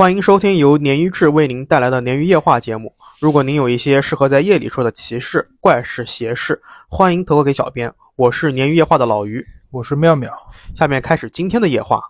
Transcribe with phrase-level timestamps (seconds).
[0.00, 2.96] 欢迎收听由鲶鱼志为您带来的鲶鱼夜话节目。
[3.20, 7.92] 如果您有一些适合在夜里说的奇事、怪事、邪事，欢迎投稿给小编。
[8.16, 10.32] 我是鲶鱼夜话的老鱼，我是妙妙。
[10.74, 12.02] 下面开始今天的夜话。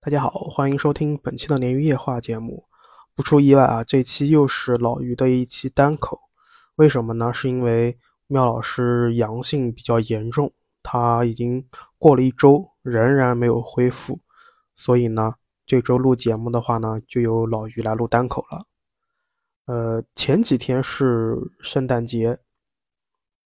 [0.00, 2.64] 大家好，欢迎收听本期的鲶鱼夜话节目。
[3.14, 6.18] 不出意外啊，这期又是老鱼的一期单口。
[6.76, 7.34] 为什么呢？
[7.34, 7.98] 是因为
[8.28, 10.50] 妙老师阳性比较严重，
[10.82, 11.66] 他已经
[11.98, 14.18] 过了一周，仍然没有恢复，
[14.74, 15.34] 所以呢。
[15.66, 18.66] 这周录节目的话呢，就由老于来录单口了。
[19.66, 22.38] 呃，前几天是圣诞节，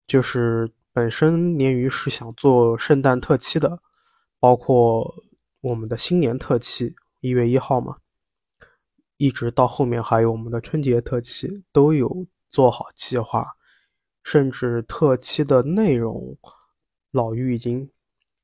[0.07, 3.81] 就是本身鲶鱼是想做圣诞特期的，
[4.39, 5.15] 包括
[5.63, 7.97] 我们的新年特期，一月一号嘛，
[9.17, 13.57] 一直到后面还有我们的春节特期，都有做好计划，
[14.23, 16.37] 甚至特期的内容，
[17.13, 17.91] 老于已经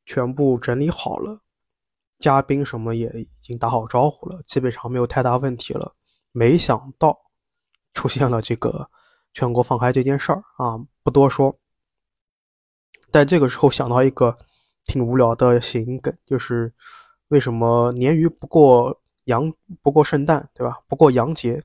[0.06, 1.42] 全部整理好了。
[2.20, 5.94] 嘉宾什么也已经打好招呼了，基本上没有太大问题了。
[6.32, 7.18] 没想到
[7.94, 8.88] 出现了这个
[9.32, 11.56] 全国放开这件事儿啊，不多说。
[13.10, 14.38] 但这个时候想到一个
[14.84, 16.72] 挺无聊的谐音梗，就是
[17.28, 20.78] 为什么鲶鱼不过阳不过圣诞，对吧？
[20.86, 21.62] 不过阳节，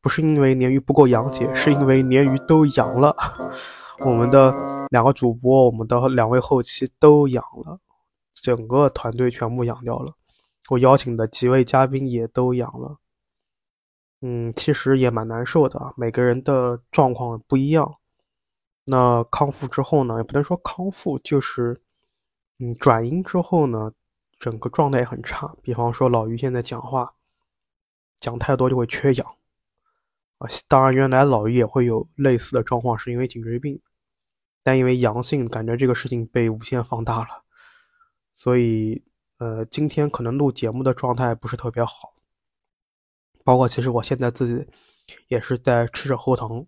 [0.00, 3.16] 不是因为鲶鱼不过阳节，是因为鲶鱼都阳了。
[4.06, 4.52] 我们的
[4.90, 7.80] 两个主播，我们的两位后期都阳了。
[8.42, 10.14] 整个团队全部养掉了，
[10.68, 12.98] 我邀请的几位嘉宾也都养了。
[14.20, 17.96] 嗯，其实也蛮难受的，每个人的状况不一样。
[18.84, 21.80] 那康复之后呢，也不能说康复，就是
[22.58, 23.92] 嗯转阴之后呢，
[24.40, 25.54] 整个状态也很差。
[25.62, 27.14] 比方说老于现在讲话
[28.18, 29.34] 讲太多就会缺氧
[30.38, 33.80] 啊，当然原来老于也会有类似的状况，是因为颈椎病，
[34.62, 37.44] 但因为阳性，感觉这个事情被无限放大了。
[38.38, 39.02] 所以，
[39.38, 42.14] 呃，今天可能录节目的状态不是特别好，
[43.44, 44.64] 包括其实我现在自己
[45.26, 46.64] 也是在吃着喉糖，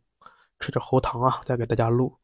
[0.59, 2.19] 吃着喉糖啊，在给大家录，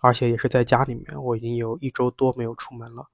[0.00, 3.04] 而且也是在家里面，我已经有一周多没有出门了。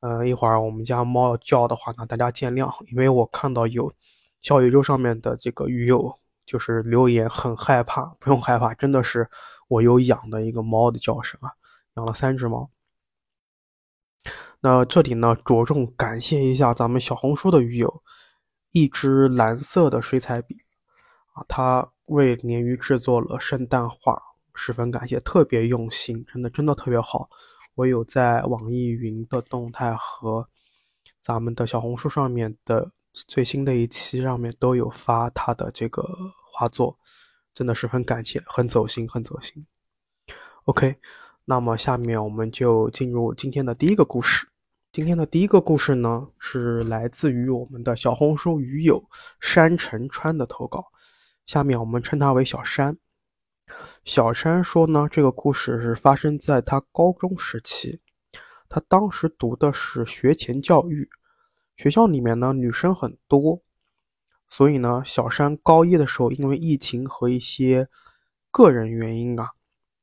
[0.00, 3.92] 呃，一会儿我们家猫要叫的话呢，大家见谅，因为我看到有
[4.40, 9.28] 小宇宙上面的这个鱼友就是留言很害怕，不用害怕，真的是
[9.68, 11.52] 我有养的一个猫的叫声啊，
[11.96, 12.70] 养了三只猫。
[14.64, 18.02] 那这里呢，着重感谢一下咱们小红书的鱼友，
[18.70, 20.56] 一支蓝色的水彩笔，
[21.34, 24.18] 啊，他为鲶鱼制作了圣诞画，
[24.54, 27.28] 十分感谢，特别用心，真的真的特别好。
[27.74, 30.48] 我有在网易云的动态和
[31.20, 36.08] 咱们的小红书上面的最新的一期上面都有发他的这个
[36.50, 36.98] 画作，
[37.54, 39.66] 真的十分感谢，很走心，很走心。
[40.64, 40.96] OK，
[41.44, 44.48] 那么下面我们就进入今天的第一个故事。
[44.94, 49.04] 今天的第一个故事呢，是来自于我们的小红书鱼友
[49.40, 50.86] 山城川的投稿。
[51.46, 52.96] 下面我们称他为小山。
[54.04, 58.00] 小山说呢，这个故事是发生在他高中时期。
[58.68, 61.10] 他当时读的是学前教育，
[61.76, 63.60] 学校里面呢女生很多，
[64.48, 67.88] 所以呢，小山高一的时候因为疫情和一些
[68.52, 69.50] 个人原因啊，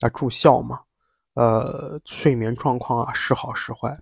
[0.02, 0.82] 啊住校嘛，
[1.36, 3.98] 呃，睡眠状况啊时好时坏。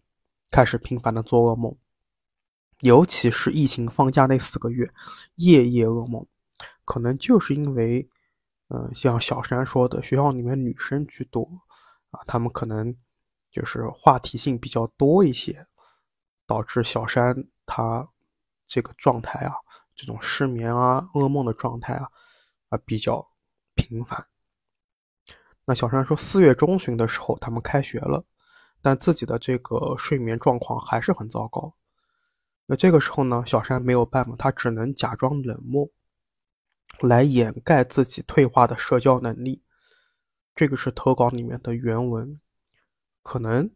[0.51, 1.75] 开始频繁的做噩梦，
[2.81, 4.91] 尤其是疫情放假那四个月，
[5.35, 6.25] 夜夜噩梦。
[6.83, 8.09] 可能就是因为，
[8.69, 11.47] 嗯，像小山说的，学校里面女生居多，
[12.09, 12.95] 啊，他们可能
[13.51, 15.67] 就是话题性比较多一些，
[16.47, 18.05] 导致小山他
[18.65, 19.53] 这个状态啊，
[19.95, 22.09] 这种失眠啊、噩梦的状态啊，
[22.69, 23.25] 啊比较
[23.75, 24.25] 频繁。
[25.65, 28.25] 那小山说，四月中旬的时候，他们开学了。
[28.81, 31.73] 但自己的这个睡眠状况还是很糟糕。
[32.65, 35.89] 那这个时候呢，小山没有办法，他只能假装冷漠，
[37.01, 39.61] 来掩盖自己退化的社交能力。
[40.55, 42.39] 这个是投稿里面的原文。
[43.23, 43.69] 可能，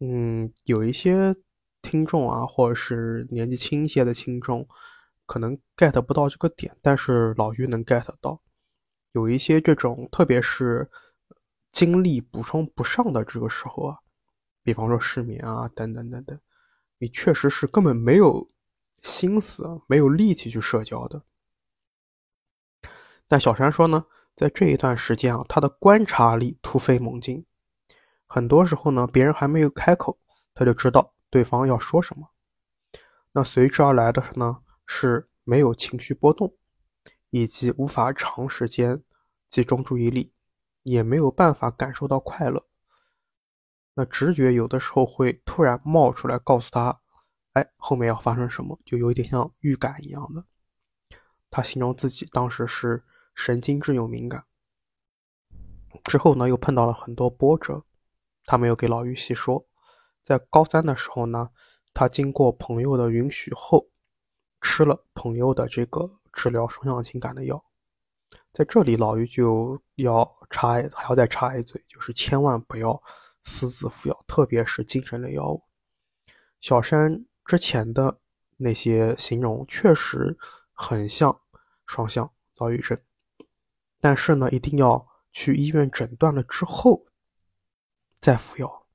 [0.00, 1.36] 嗯，有一些
[1.82, 4.66] 听众啊，或者是年纪轻一些的听众，
[5.26, 8.40] 可能 get 不到这个点，但是老于能 get 到。
[9.12, 10.88] 有一些这种，特别是
[11.72, 13.98] 精力补充不上的这个时候啊。
[14.68, 16.38] 比方说失眠啊，等等等等，
[16.98, 18.50] 你确实是根本没有
[19.02, 21.22] 心思、没有力气去社交的。
[23.26, 24.04] 但小山说呢，
[24.36, 27.46] 在这一段时间啊，他的观察力突飞猛进，
[28.26, 30.18] 很多时候呢，别人还没有开口，
[30.52, 32.28] 他就知道对方要说什么。
[33.32, 36.54] 那随之而来的呢，是没有情绪波动，
[37.30, 39.02] 以及无法长时间
[39.48, 40.30] 集中注意力，
[40.82, 42.66] 也没有办法感受到快乐。
[43.98, 47.00] 那直觉有的时候会突然冒出来，告诉他
[47.54, 50.44] ：“哎，后面要发生什么？”就有一点像预感一样的。
[51.50, 53.02] 他形容自己当时是
[53.34, 54.44] 神经质又敏感。
[56.04, 57.82] 之后呢，又碰到了很多波折，
[58.44, 59.66] 他没有给老于细说。
[60.24, 61.50] 在高三的时候呢，
[61.92, 63.88] 他经过朋友的允许后，
[64.60, 67.64] 吃了朋友的这个治疗双向情感的药。
[68.52, 73.02] 在这里，老于就要插还要再插一嘴，就是千万不要
[73.48, 75.64] 私自服药，特别是精神类药物。
[76.60, 78.20] 小山之前的
[78.58, 80.36] 那些形容确实
[80.72, 81.40] 很像
[81.86, 83.00] 双向躁郁症，
[83.98, 87.02] 但是呢，一定要去医院诊断了之后
[88.20, 88.86] 再服药，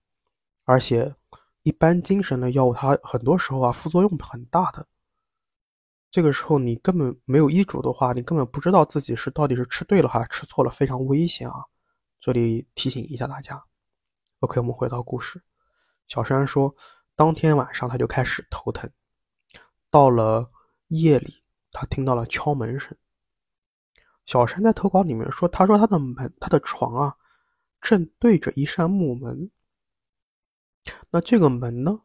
[0.65, 1.15] 而且
[1.63, 4.85] 一般精神的药物它很多时候啊副作用很大的。
[6.11, 11.65] 这个时候你根本没有医嘱的话，你根本不知道自己是到底是吃对了还是吃错了，非常危险啊！
[12.19, 13.63] 这里提醒一下大家。
[14.43, 15.41] OK，我们回到故事。
[16.09, 16.75] 小山说，
[17.15, 18.91] 当天晚上他就开始头疼，
[19.89, 20.51] 到了
[20.87, 21.41] 夜里，
[21.71, 22.93] 他听到了敲门声。
[24.25, 27.15] 小山在投稿里面说，他说他的门，他的床啊，
[27.79, 29.49] 正对着一扇木门。
[31.09, 32.01] 那这个门呢？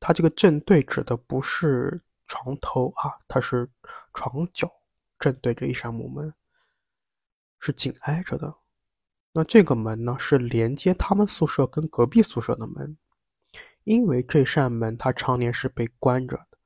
[0.00, 2.02] 他这个正对指的不是。
[2.30, 3.66] 床头啊，它是
[4.12, 4.70] 床脚
[5.18, 6.34] 正对着一扇木门，
[7.58, 8.54] 是紧挨着的。
[9.38, 12.96] 那这个门呢，是连接他们宿舍跟隔壁宿舍的门。
[13.84, 16.58] 因为这扇门它常年是被关着的，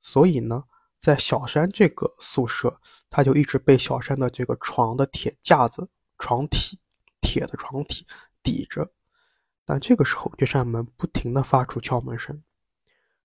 [0.00, 0.62] 所以呢，
[1.00, 2.80] 在小山这个宿舍，
[3.10, 5.88] 它就一直被小山的这个床的铁架子、
[6.20, 6.78] 床体、
[7.20, 8.06] 铁的床体
[8.44, 8.88] 抵着。
[9.64, 12.40] 但这个时候，这扇门不停的发出敲门声。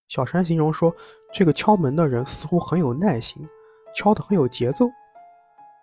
[0.08, 0.92] 小山形容说。
[1.32, 3.46] 这个敲门的人似乎很有耐心，
[3.94, 4.90] 敲得很有节奏，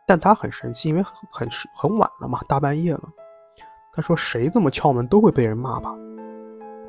[0.07, 3.03] 但他很生气，因为很很很晚了嘛，大半夜了。
[3.93, 5.95] 他说：“谁这么敲门都会被人骂吧？”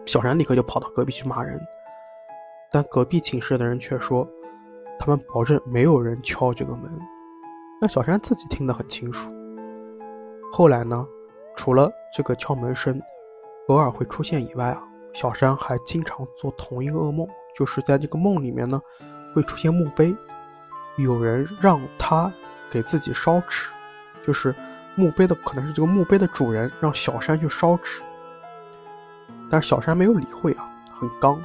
[0.06, 1.60] 小山立刻就跑到隔壁去骂人，
[2.72, 4.28] 但隔壁寝室的人却说
[5.00, 6.92] ：“他们保证没有人敲这个门。”
[7.82, 9.30] 那小山自己听得很清楚。
[10.52, 11.06] 后来呢，
[11.56, 13.02] 除了这个敲门声
[13.68, 14.82] 偶尔会出现以外啊，
[15.14, 17.28] 小山还经常做同一个噩梦。
[17.56, 18.82] 就是在这个梦里面呢，
[19.36, 20.16] 会出现墓碑，
[20.98, 22.34] 有人让他
[22.74, 23.68] 给自己烧纸，
[24.26, 24.56] 就是
[24.96, 28.02] 墓碑的可能是这个墓碑的主人让小山去烧纸，
[29.48, 31.40] 但是小山没有理会啊，很刚。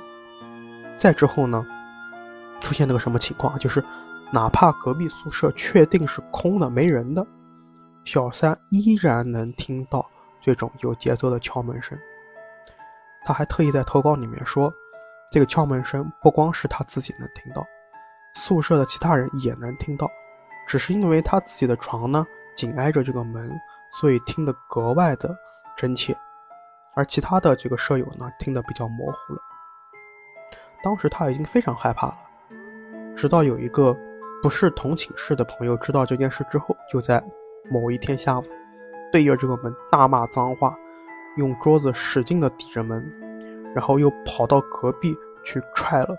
[0.96, 1.66] 再之后呢，
[2.60, 3.58] 出现了个什么情况？
[3.58, 3.84] 就是
[4.32, 7.26] 哪怕隔壁宿舍确定是空的、没人的，
[8.06, 10.08] 小三依然能听到
[10.40, 11.98] 这种有节奏的敲门声。
[13.26, 14.72] 他还特意在投稿里面说。
[15.31, 17.62] 这个敲门声不光是他自己能听到，
[18.34, 20.10] 宿舍的其他人也能听到，
[20.69, 22.25] 只是因为他自己的床呢
[22.55, 23.50] 紧挨着这个门，
[23.99, 25.35] 所以听得格外的
[25.76, 26.15] 真切，
[26.94, 29.41] 而其他的这个舍友呢听得比较模糊了。
[30.82, 32.19] 当时他已经非常害怕了，
[33.17, 33.97] 直到有一个
[34.43, 37.20] 不是同寝室的朋友知道这件事之后，就在
[37.70, 38.44] 某一天下午
[39.11, 40.76] 对着这个门大骂脏话，
[41.38, 43.05] 用桌子使劲的抵着门。
[43.75, 46.17] 然后又跑到隔壁去踹了，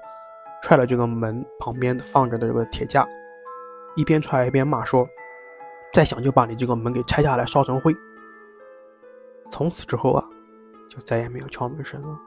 [0.62, 3.06] 踹了这个门旁边放着的这个铁架，
[4.00, 5.06] 一边踹一边骂说
[5.94, 7.94] ：“再想就把你这个门给拆下来烧成灰。”
[9.52, 10.24] 从此之后啊，
[10.90, 12.18] 就再也没有敲门声了。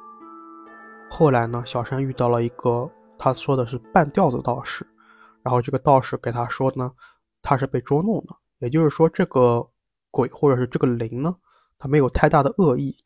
[1.09, 4.87] 后来呢，小山遇到了一个他说的是半吊子道士，
[5.43, 6.93] 然后这个道士给他说呢，
[7.41, 9.67] 他是被捉弄的，也就是说这个
[10.11, 11.35] 鬼或者是这个灵呢，
[11.79, 12.97] 他没有太大的恶意，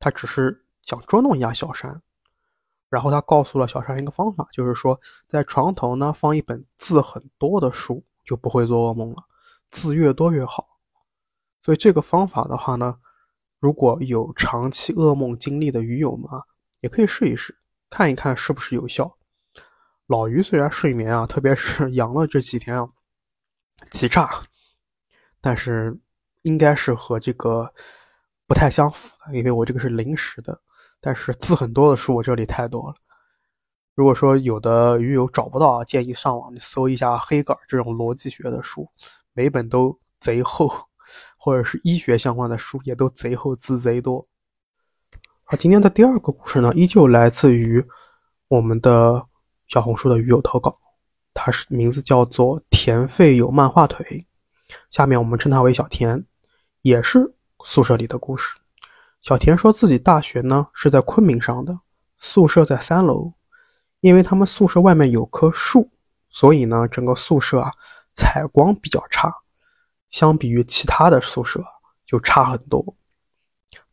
[0.00, 0.62] 他只是。
[0.86, 2.02] 想捉弄一下小山，
[2.94, 9.24] 然后他告诉了小山一个方法，就是说在床头呢放一本字很多的书，就不会做噩梦了。
[9.72, 10.78] 字越多越好。
[11.60, 12.96] 所以这个方法的话呢，
[13.58, 16.40] 如果有长期噩梦经历的鱼友们啊，
[16.82, 17.58] 也可以试一试，
[17.90, 19.12] 看一看是不是有效。
[20.06, 22.88] 老鱼虽然睡眠啊，特别是 阳了这几天啊，
[23.90, 24.30] 极差，
[25.40, 25.98] 但是
[26.42, 27.68] 应该是和这个
[28.46, 30.60] 不太相符的，因为我这个是临时的。
[31.04, 32.94] 但是字很多的书我这里太多了。
[33.94, 38.88] 如果说有的鱼友找不到啊，建议上网搜一下黑格尔这种逻辑学的书，
[39.34, 40.72] 每本都贼厚，
[41.36, 44.26] 或者是医学相关的书也都贼厚，字贼多。
[45.44, 47.84] 而，今天的第二个故事呢，依旧来自于
[48.48, 49.22] 我们的
[49.66, 50.74] 小红书的鱼友投稿，
[51.34, 54.26] 它是名字叫做田废有漫画腿，
[54.90, 56.24] 下面我们称他为小田，
[56.80, 57.30] 也是
[57.62, 58.56] 宿舍里的故事。
[59.24, 61.80] 小田说自己大学呢是在昆明上的，
[62.18, 63.32] 宿舍在三楼，
[64.00, 65.90] 因为他们宿舍外面有棵树，
[66.28, 67.72] 所以呢整个宿舍啊
[68.12, 69.34] 采光比较差，
[70.10, 71.64] 相比于其他的宿舍
[72.04, 72.84] 就差很多。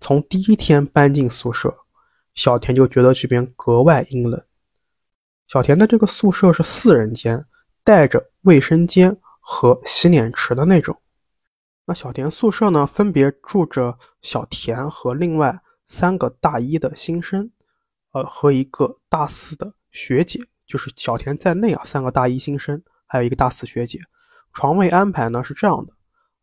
[0.01, 1.73] 从第一天搬进宿舍，
[2.33, 4.43] 小田就觉得这边格外阴冷。
[5.47, 7.45] 小田的这个宿舍是四人间，
[7.85, 11.01] 带着卫生间和洗脸池的那种。
[11.85, 17.51] 那小田宿舍呢，分别住着小田和另外三个大一的新生，
[18.11, 23.99] 呃，和一个大四的学姐，就是小田在内啊，三个大一新生，还有一个大四学姐。
[24.53, 25.93] 床位安排呢是这样的，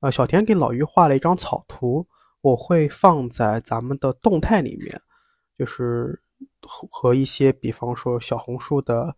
[0.00, 2.06] 呃，小田给老于画了一张草图，
[2.40, 5.00] 我会放在咱们的动态里面，
[5.56, 6.20] 就是
[6.62, 9.14] 和和一些，比方说小红书的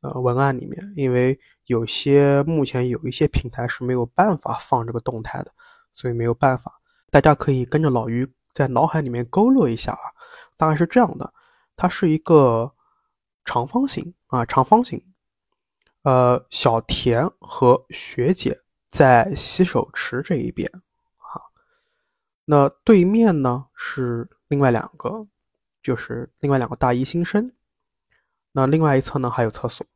[0.00, 5.52] 呃文案里面，因为有些目前有一些平台是没有办法放这个动态的。
[5.94, 10.12] 所以没有办法，大家可以跟着老于在脑海里面勾勒一下啊，
[10.56, 11.32] 大概是这样的，
[11.76, 12.72] 它是一个
[13.44, 15.00] 长方形啊，长方形，
[16.02, 18.60] 呃，小田和学姐
[18.90, 20.68] 在洗手池这一边
[21.18, 21.40] 啊，
[22.44, 25.26] 那对面呢是另外两个，
[25.82, 27.52] 就是另外两个大一新生，
[28.52, 29.86] 那另外一侧呢还有厕所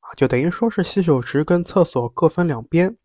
[0.00, 2.96] 啊，就等于说是洗手池跟厕所各分两边。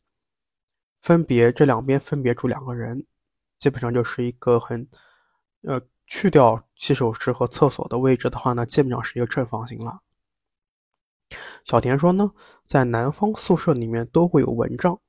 [1.05, 3.05] 分别这两边分别住两个人，
[3.59, 4.87] 基本上就是一个很，
[5.61, 10.01] 呃，去掉洗手池和厕所的位置的话呢，基本上是一个正方形了。
[11.63, 12.31] 小田说呢，
[12.65, 14.99] 在男方宿舍里面都会有蚊帐，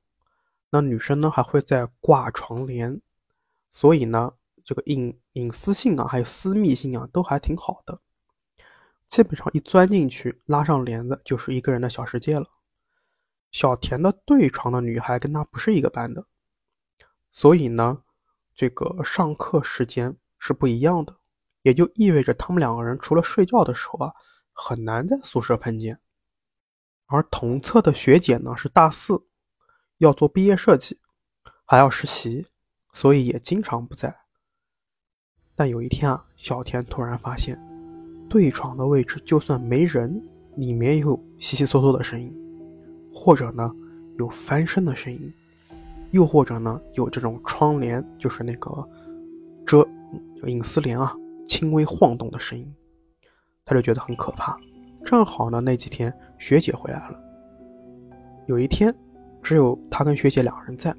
[0.69, 3.01] 那女生呢还会在挂床帘，
[3.71, 4.31] 所以呢，
[4.63, 7.99] 这个隐隐私性啊，还有私密性啊，都还挺好的。
[9.09, 12.47] 基本上一钻进去，拉上帘子，就是一个人的小世界了。
[13.57, 16.23] 小田的对床的女孩跟他不是一个班的，
[17.31, 18.03] 所以呢，
[18.53, 21.17] 这个上课时间是不一样的，
[21.63, 24.13] 也就意味着他们两个人除了睡觉的时候啊，
[24.53, 25.99] 很难在宿舍碰见。
[27.07, 29.25] 而同侧的学姐呢是大四，
[29.97, 30.99] 要做毕业设计，
[31.65, 32.45] 还要实习，
[32.93, 34.15] 所以也经常不在。
[35.55, 37.59] 但有一天啊，小田突然发现，
[38.29, 40.23] 对床的位置就算没人，
[40.57, 42.46] 里面也有悉悉嗦嗦的声音。
[43.19, 43.73] 或者呢，
[44.19, 45.33] 有翻身的声音，
[46.11, 48.87] 又或者呢，有这种窗帘，就是那个
[49.65, 49.85] 遮
[50.45, 51.15] 隐私帘啊，
[51.47, 52.71] 轻微晃动的声音，
[53.65, 54.55] 他就觉得很可怕。
[55.03, 57.19] 正好呢，那几天学姐回来了，
[58.45, 58.93] 有一天
[59.41, 60.95] 只有他跟学姐两人在，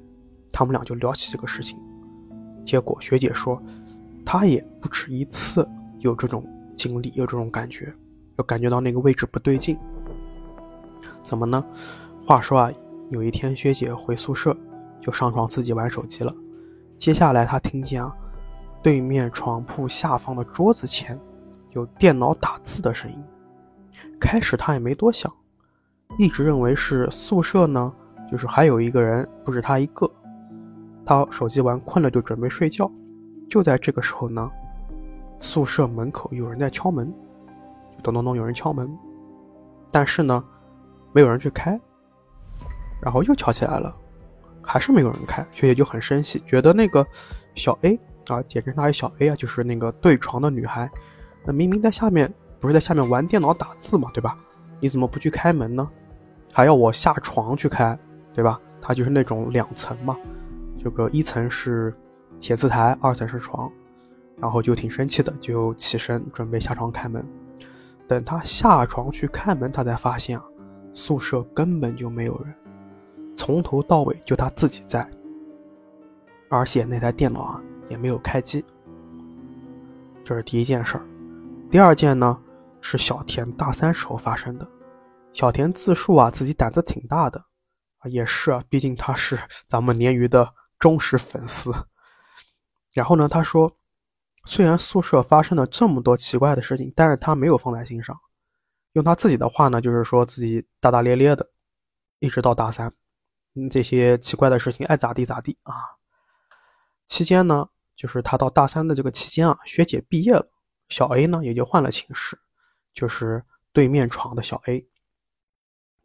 [0.51, 1.79] 他们俩就聊起这个事情。
[2.65, 3.61] 结果学姐说，
[4.25, 5.67] 她也不止一次
[5.99, 6.45] 有这种
[6.75, 7.91] 经历，有这种感觉，
[8.37, 9.77] 有感觉到那个位置不对劲。
[11.23, 11.63] 怎么呢？
[12.29, 12.71] 话说啊，
[13.09, 14.55] 有一天学姐回宿舍，
[15.01, 16.31] 就上床自己玩手机了。
[16.99, 18.15] 接下来她听见啊，
[18.83, 21.19] 对面床铺下方的桌子前
[21.71, 23.17] 有电脑打字的声音。
[24.19, 25.33] 开始她也没多想，
[26.19, 27.91] 一直认为是宿舍呢，
[28.31, 30.07] 就是还有一个人，不止她一个。
[31.03, 32.91] 她手机玩困了，就准备睡觉。
[33.49, 34.47] 就在这个时候呢，
[35.39, 37.11] 宿舍门口有人在敲门，
[38.03, 38.87] 咚咚咚，有人敲门。
[39.89, 40.43] 但是呢，
[41.11, 41.81] 没有人去开。
[43.01, 43.95] 然后又敲起来了，
[44.61, 47.05] 还是没有人开，学姐就很生气，觉得那个
[47.55, 50.89] 小 A 啊，简称她小 A 啊，就是那个对床的女孩，
[51.45, 54.37] 那明明在下面，不是在下面玩电脑打字嘛，对吧？
[54.79, 55.89] 你怎么不去开门呢？
[56.51, 57.97] 还要我下床去开，
[58.33, 58.59] 对吧？
[58.81, 60.17] 她就是那种两层嘛，
[60.83, 61.93] 这个一层是
[62.39, 63.71] 写字台，二层是床，
[64.37, 67.25] 然后就挺生气的，就起身准备下床开门。
[68.07, 70.43] 等她下床去开门，她才发现啊，
[70.93, 72.53] 宿舍根本就没有人。
[73.39, 75.09] 从头到尾就他自己在，
[76.49, 78.63] 而且那台电脑啊也没有开机。
[80.25, 81.07] 这是第一件事儿。
[81.71, 82.37] 第二件呢
[82.81, 84.67] 是小田大三时候发生的。
[85.31, 87.41] 小田自述啊自己胆子挺大的，
[88.11, 91.71] 也是啊，毕竟他是咱们鲶鱼的忠实粉丝。
[92.93, 93.73] 然后呢他说，
[94.43, 98.19] 虽然宿舍发生了这么多奇怪的事情，但是他没有放在心上。
[98.93, 101.49] 用他自己的话呢，就是说自己大大咧咧的，
[102.19, 102.93] 一直到大三。
[103.67, 105.73] 这些奇怪的事情爱咋地咋地啊！
[107.07, 110.47] 期间呢，就是他到大三的这个期间啊，学姐毕业了，
[110.87, 112.39] 小 A 呢也就换了寝室，
[112.93, 114.87] 就是对面床的小 A。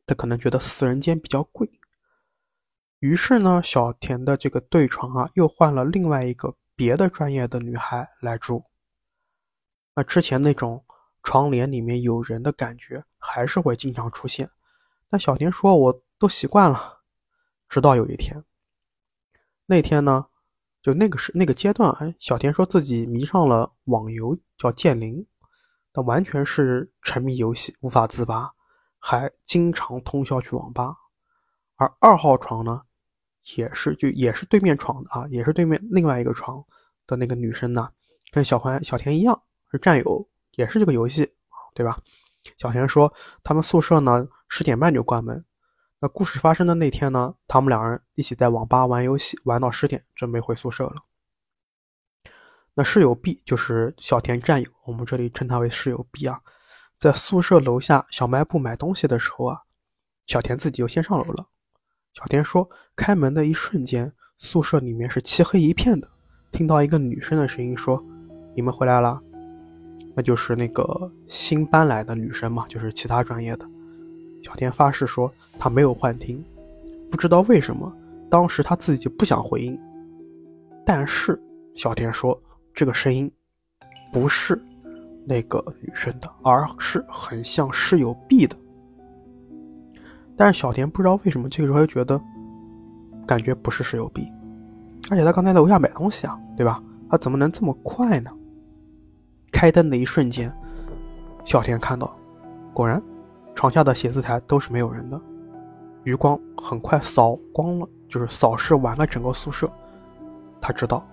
[0.07, 1.71] 他可能觉得四人间比较贵，
[3.01, 8.65] 于是呢，小田的这个对床啊，又换了另外一个别的专业的女孩来住。
[9.95, 10.85] 那之前那种
[11.23, 14.51] 床帘里面有人的感觉还是会经常出现，
[15.09, 17.04] 但小田说我都习惯了。
[17.75, 18.41] 直到有一天，
[19.67, 20.25] 那天呢，
[20.81, 25.27] 就那个时那个阶段，哎，小田说自己迷上了网游，叫剑灵，
[25.93, 28.49] 他完全是沉迷游戏无法自拔，
[29.01, 30.95] 还经常通宵去网吧。
[31.75, 32.81] 而二号床呢，
[33.57, 36.65] 也是就也是对面床的啊，也是对面另外一个床
[37.09, 37.91] 的那个女生呢，
[38.31, 41.29] 跟小环小田一样是战友，也是这个游戏，
[41.75, 42.01] 对吧？
[42.57, 43.13] 小田说
[43.43, 45.45] 他们宿舍呢十点半就关门。
[46.05, 50.97] 那故事发生的那天呢，他们两人一起在网吧玩游戏，玩到十点，准备回宿舍了。
[52.75, 56.43] 那室友 B 就是小田战友，我们这里称他为室友 B 啊。
[56.99, 59.63] 在宿舍楼下小卖部买东西的时候啊，
[60.27, 61.47] 小田自己就先上楼了。
[62.13, 66.07] 小田说，开门的一瞬间，宿舍里面是漆黑一片的，
[66.53, 68.05] 听到一个女生的声音说
[68.55, 69.19] ：“你们回来了。”
[70.15, 73.67] 那就是那个新搬来的女生嘛，就是其他专业的。
[74.45, 76.45] 小田发誓说他没有幻听，
[77.11, 77.91] 不知道为什么，
[78.29, 79.77] 当时他自己不想回应。
[80.85, 81.41] 但是
[81.75, 82.39] 小田说
[82.75, 83.31] 这个声音
[84.13, 84.63] 不是
[85.25, 88.55] 那个女生的，而是很像室友 B 的。
[90.37, 92.21] 但是小田不知道为什么这个时候就觉得
[93.27, 94.31] 感觉不是室友 B，
[95.11, 96.83] 而且他刚才在楼下买东西啊，对吧？
[97.09, 98.31] 他怎么能这么快呢？
[99.51, 100.53] 开灯的一瞬间，
[101.47, 102.15] 小田看到，
[102.75, 103.03] 果然。
[103.55, 105.21] 床下的写字台都是没有人的，
[106.03, 109.71] 余光很快扫光了，就是扫视完了整个宿舍。
[110.61, 111.07] 他知道，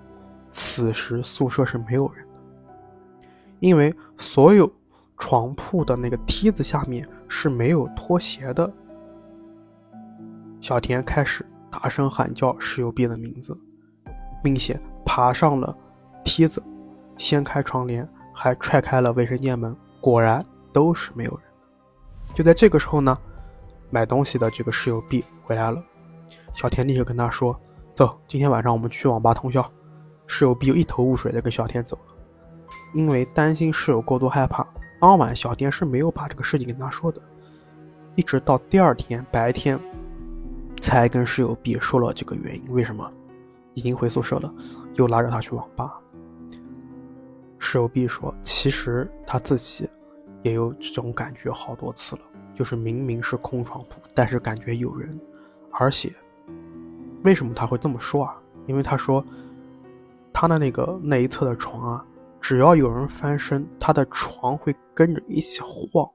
[0.51, 2.33] 此时宿舍是没有人的，
[3.60, 4.71] 因为所有
[5.17, 8.71] 床铺的那个梯子下面是没有拖鞋的。
[10.60, 13.57] 小田开始大声喊叫室友 B 的名字，
[14.43, 15.75] 并且爬上了
[16.24, 16.62] 梯子，
[17.17, 21.50] 掀开窗帘，还踹开了卫生间门，果然都是没有人。
[22.34, 23.18] 就在这个时候呢，
[23.90, 25.84] 买东西的这个室友 B 回来了，
[26.54, 27.60] 小田立刻跟他说
[27.94, 29.70] ：“走，今天晚上我们去网吧通宵。”
[30.28, 32.16] 室友 B 就一头雾水的跟小田走了，
[32.94, 34.66] 因为担心室友过度害怕。
[35.00, 37.22] 当晚小田是没有把这个事情跟他说的，
[38.16, 39.78] 一直到第二天白天，
[40.80, 42.74] 才跟室友 B 说了这个原因。
[42.74, 43.12] 为什么？
[43.74, 44.54] 已经回宿舍了，
[44.96, 46.00] 又拉着他去网吧。
[47.60, 49.90] 室友 B 说：“其实他自己。”
[50.43, 52.21] 也有这种感觉好多次了，
[52.56, 55.19] 就是明明是空床铺，但是感觉有人，
[55.71, 56.13] 而且，
[57.23, 58.41] 为什么他会这么说啊？
[58.67, 59.23] 因为他说，
[60.34, 62.06] 他的那个那一侧的床啊，
[62.39, 66.10] 只要有人翻身，他的床会跟着一起晃。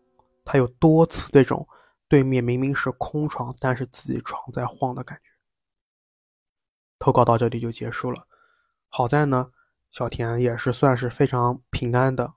[0.44, 1.66] 他有多次这种
[2.08, 5.24] 对面明明是空床，但是自己床在晃的感觉。
[6.98, 8.26] 投稿到这里就结束了，
[8.88, 9.50] 好在呢，
[9.90, 12.32] 小田也是算是非常平安的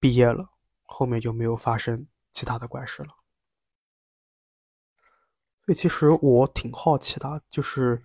[0.00, 0.50] 毕业了。
[0.86, 3.08] 后面就没有发生其他的怪事了。
[5.64, 8.02] 所以其实我挺好奇的，就是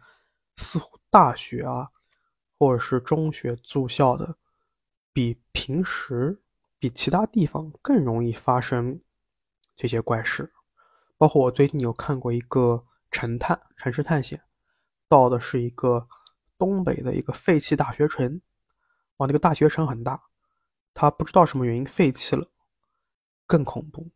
[0.58, 1.89] 似乎大学啊，
[2.58, 4.36] 或者是中学住校的，
[5.13, 6.41] 比平时
[6.80, 9.00] 比其他地方更容易发生
[9.76, 10.52] 这些怪事。
[11.17, 14.41] 包括我最近有看过一个城探城市探险，
[15.08, 16.08] 到的是一个
[16.58, 18.41] 东北的一个废弃大学城，
[19.17, 20.20] 哇，那个大学城很大，
[20.96, 22.50] 它不知道什么原因废弃了。
[23.51, 24.09] 更恐怖，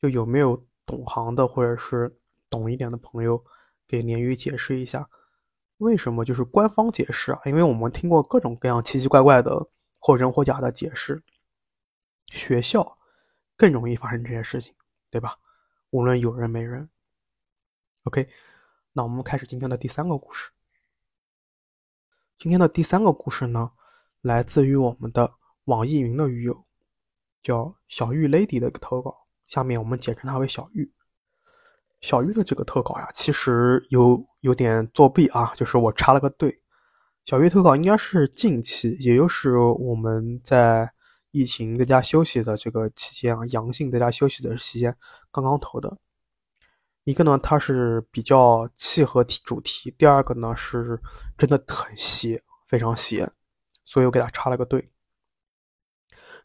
[0.00, 3.44] 就有没有懂行的或者是懂一点的朋友
[3.84, 5.10] 给鲶鱼解释一下，
[5.78, 7.40] 为什么就是官方解释啊？
[7.46, 11.20] 因为我们听过各种各样奇奇怪怪的或真或假的解释，
[12.26, 12.96] 学校
[13.56, 14.72] 更容易发生这些事情，
[15.10, 15.36] 对吧？
[15.90, 16.88] 无论有人没人。
[18.04, 18.28] OK，
[18.92, 20.52] 那我们开始今天的第三个故事。
[22.38, 23.72] 今天的第三个故事呢，
[24.20, 26.67] 来自于我们的网易云的鱼友。
[27.48, 30.92] 叫小玉 Lady 的一个投稿，下面我们简称她为小玉。
[32.02, 36.60] 小玉的这个投稿呀，其实有有点作弊啊，就是我插了个队。
[37.24, 40.92] 小玉投稿应该是近期，也就是我们在
[41.30, 44.94] 疫情在家休息的这个期间啊，阳性在家休息的期间
[45.32, 45.96] 刚刚投的。
[47.04, 51.00] 一个呢，它是比较契合题主题；第二个呢，是
[51.38, 53.26] 真的很邪，非常邪，
[53.86, 54.86] 所以我给他插了个队。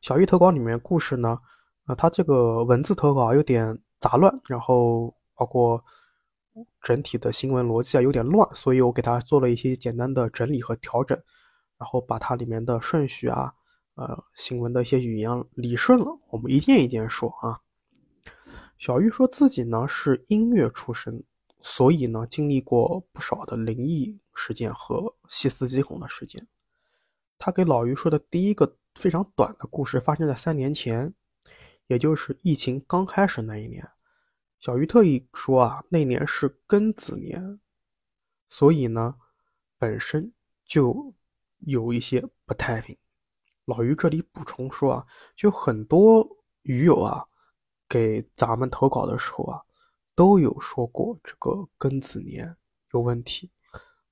[0.03, 1.37] 小玉投稿里面故事呢，
[1.87, 5.81] 呃，它这个文字投稿有点杂乱，然后包括
[6.81, 11.17] 整体的新闻逻辑啊有点乱，所以我给它做了一些简单的整理和调整，
[11.77, 13.53] 然后把它里面的顺序啊，
[13.95, 16.19] 呃，新闻的一些语言理顺了。
[16.27, 17.61] 我们一件一件说啊。
[18.77, 21.23] 小玉说自己呢是音乐出身，
[21.61, 26.45] 所以呢经历过不少的灵异事件和细思极恐的事件。
[27.39, 28.75] 他给老于说的第一个。
[28.95, 31.13] 非常短的故事发生在三年前，
[31.87, 33.87] 也就是疫情刚开始那一年。
[34.59, 37.59] 小鱼特意说啊，那年是庚子年，
[38.49, 39.15] 所以呢，
[39.77, 40.31] 本身
[40.63, 41.13] 就
[41.59, 42.97] 有一些不太平。
[43.65, 46.25] 老于这里补充说啊，就很多
[46.61, 47.25] 鱼友啊，
[47.89, 49.61] 给咱们投稿的时候啊，
[50.15, 52.55] 都有说过这个庚子年
[52.93, 53.51] 有问题，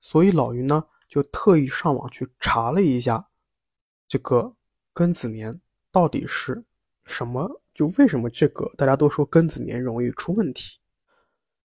[0.00, 3.28] 所以老于呢就特意上网去查了一下
[4.08, 4.56] 这个。
[4.94, 6.64] 庚子年到底是
[7.04, 7.60] 什么？
[7.74, 10.78] 就为什么这个大家都说庚子年容易出问题？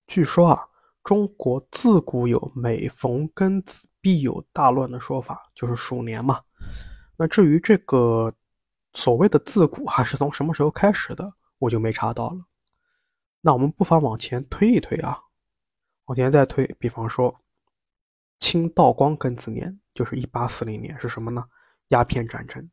[0.08, 0.66] 据说啊，
[1.04, 6.42] 中国自古有每逢庚子必有大乱的说法，就是鼠年嘛。
[7.18, 8.34] 那至于这个
[8.94, 12.46] 所谓的自古还是从什么时候开始的，我就没查到了。
[13.42, 15.20] 那我们不妨往前推一推啊，
[16.06, 17.38] 往前再推，比方说
[18.40, 21.44] 清道光庚子年，就是一八四零年，是什么呢？
[21.90, 22.70] 鸦片战争。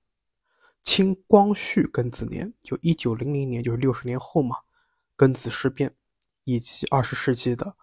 [0.84, 4.56] 清光绪庚子年，就一九零零年，就是六十年后嘛，
[5.16, 5.94] 庚子事变。
[6.46, 7.74] 以及二十世纪的，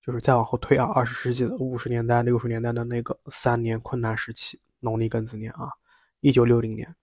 [0.00, 5.68] 就是再往后推啊，二十世纪的五十年代、六十年代的那个三年困难时期，农历庚子年啊，
[6.20, 6.94] 一九六零年，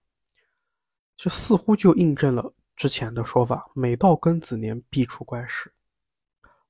[1.18, 5.70] 这似乎就印证了之前的说法，每到庚子年必出怪事。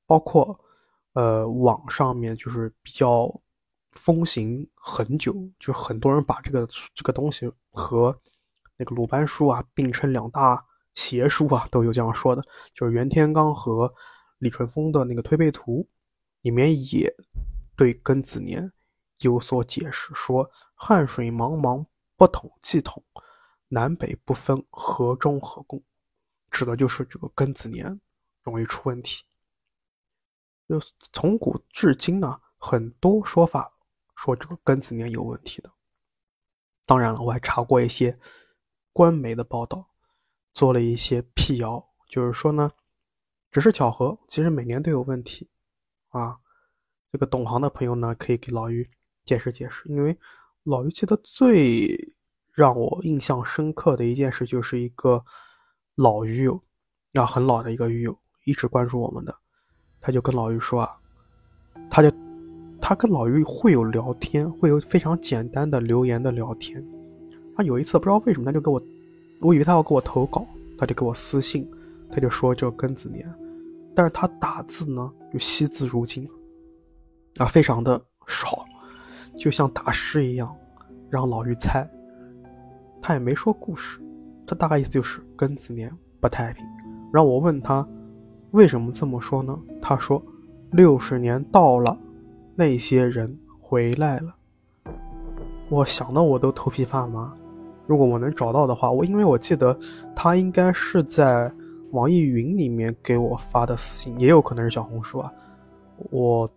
[0.06, 0.58] 包括，
[1.12, 3.32] 呃，网上面就是比较
[3.92, 8.20] 风行很久，就很多人把这个这个东西和
[8.80, 10.66] 那个鲁班书啊并称两大。
[10.96, 12.42] 邪书啊都有这样说的，
[12.74, 13.94] 就是袁天罡和
[14.38, 15.88] 李淳风的那个推背图
[16.40, 17.14] 里面也
[17.76, 18.70] 对庚子年
[19.20, 23.02] 有所解释，说汉水茫茫不统计统，
[23.68, 25.80] 南北不分河中河共，
[26.50, 28.00] 指的就是这个庚子年
[28.42, 29.24] 容易出问题。
[30.68, 30.80] 就
[31.12, 33.72] 从古至今呢，很多说法
[34.16, 35.70] 说这个庚子年有问题的。
[36.84, 38.18] 当然了，我还查过一些
[38.92, 39.86] 官媒的报道。
[40.52, 42.68] 做了一些辟谣，就是说呢，
[43.52, 45.48] 只是巧合，其实每年都有问题，
[46.08, 46.36] 啊，
[47.12, 48.90] 这个懂行的朋友呢，可以给老于
[49.24, 49.88] 解释解释。
[49.88, 50.18] 因为
[50.64, 52.12] 老于记得最
[52.52, 55.24] 让我印象深刻的一件事，就是一个
[55.94, 56.60] 老鱼友，
[57.14, 59.32] 啊，很老的一个鱼友，一直关注我们的，
[60.00, 61.00] 他就跟老于说啊，
[61.88, 62.10] 他就
[62.82, 66.84] 他跟老于会有聊天，会有非常简单的留言的聊天，
[67.56, 68.80] 他有一次不知道为什么，他就给我。
[69.40, 71.66] 我以为他要给我投稿，他就给我私信，
[72.10, 73.26] 他就说这庚子年，
[73.94, 76.28] 但是他打字呢就惜字如金，
[77.38, 78.64] 啊，非常的少，
[79.38, 80.54] 就像打诗一样，
[81.08, 81.88] 让老于猜。
[83.00, 83.98] 他也没说故事，
[84.46, 86.62] 他大概意思就是庚子年不太平。
[87.10, 87.86] 让我问他
[88.50, 89.58] 为什么这么说呢？
[89.80, 90.22] 他说
[90.70, 91.96] 六十年到了，
[92.54, 94.34] 那些人回来了。
[95.70, 97.34] 我想的我都头皮发麻。
[97.90, 99.76] 如果我能找到的话，我因为我记得
[100.14, 101.52] 他应该是在
[101.90, 105.28] 网易云里面给我发的私信，也有可能是小红书啊。
[105.96, 106.48] 我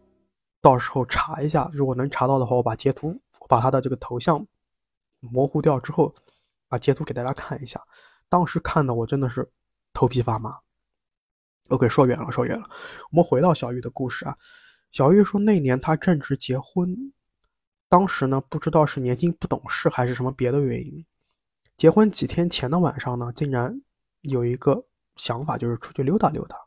[0.62, 3.20] 到时候查一下，如果能查到的话，我把截图，
[3.50, 4.46] 把他的这个头像
[5.22, 6.14] 模糊掉之后，
[6.70, 7.82] 把截图给大家看一下。
[8.30, 9.50] 当时看的我真的是
[9.92, 10.56] 头皮发麻。
[11.70, 12.66] OK，说远了，说远了。
[13.10, 14.38] 我们回到小玉的故事啊。
[14.92, 16.96] 小玉说那年她正值结婚，
[17.90, 21.04] 当时呢不知道是年轻不懂事还是什么别的原因。
[21.78, 23.82] 结婚几天前的晚上呢，竟然
[24.22, 26.58] 有一个想法，就是出去溜达溜达。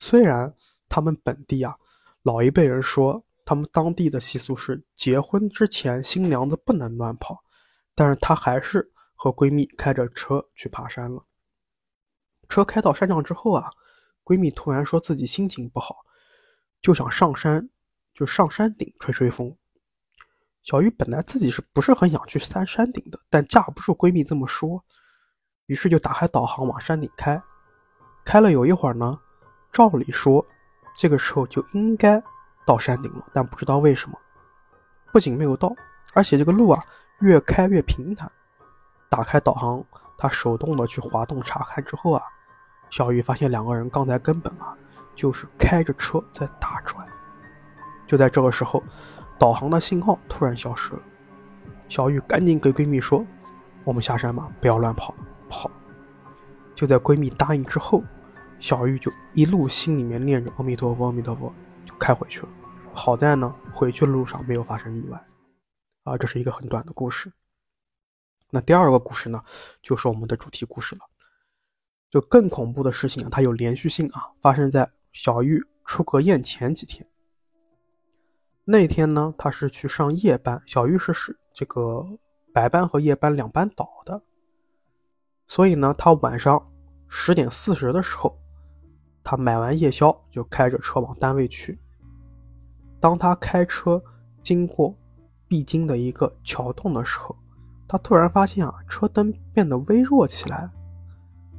[0.00, 0.52] 虽然
[0.88, 1.76] 他们本地啊，
[2.22, 7.44] 老一辈人说他们当地的习俗是结婚之前新娘子不能乱跑，
[7.94, 11.24] 但是她还是和闺蜜开着车去爬山了。
[12.48, 13.70] 车开到山上之后啊，
[14.24, 16.04] 闺蜜突然说自己心情不好，
[16.82, 17.68] 就想上山，
[18.12, 19.56] 就上山顶吹吹风。
[20.64, 24.82] 小鱼本来自己是不是很想去山山顶的，但架不住闺蜜这么说，
[25.66, 27.40] 于是就打开导航往山顶开。
[28.24, 29.20] 开了有一会儿呢，
[29.70, 30.44] 照理说
[30.96, 32.22] 这个时候就应该
[32.64, 34.18] 到山顶了，但不知道为什么，
[35.12, 35.70] 不仅没有到，
[36.14, 36.82] 而且这个路啊
[37.20, 38.32] 越开越平坦。
[39.10, 39.84] 打开导航，
[40.16, 42.22] 他手动的去滑动查看之后啊，
[42.88, 44.74] 小鱼发现两个人刚才根本啊
[45.14, 47.06] 就是开着车在打转。
[48.06, 48.82] 就在这个时候。
[49.44, 51.02] 导航的信号突然消失了，
[51.86, 53.22] 小雨赶紧给闺蜜说
[53.84, 55.14] ：“我们下山吧，不要乱跑。”
[55.50, 55.70] 跑。
[56.74, 58.02] 就在闺蜜答应之后，
[58.58, 61.52] 小玉就一路心里面念着“阿弥陀佛，阿弥陀佛”，
[61.84, 62.48] 就开回去了。
[62.94, 65.22] 好在呢，回去的路上没有发生意外。
[66.04, 67.30] 啊，这是一个很短的故事。
[68.48, 69.44] 那第二个故事呢，
[69.82, 71.02] 就是我们的主题故事了。
[72.08, 77.06] 就更恐怖的事情，它有连续性啊，发生在小玉出阁宴前几天。
[78.66, 82.02] 那天呢，他是去上夜班，小玉是是这个
[82.52, 84.22] 白班和夜班两班倒的，
[85.46, 86.66] 所以呢，他晚上
[87.06, 88.38] 十点四十的时候，
[89.22, 91.78] 他买完夜宵就开着车往单位去。
[93.00, 94.02] 当他开车
[94.42, 94.96] 经过
[95.46, 97.36] 必经的一个桥洞的时候，
[97.86, 100.70] 他突然发现啊，车灯变得微弱起来。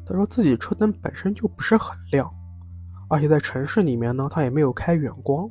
[0.08, 2.34] 他说自己车灯本身就不是很亮，
[3.08, 5.48] 而且在城市里面呢，他也没有开远光。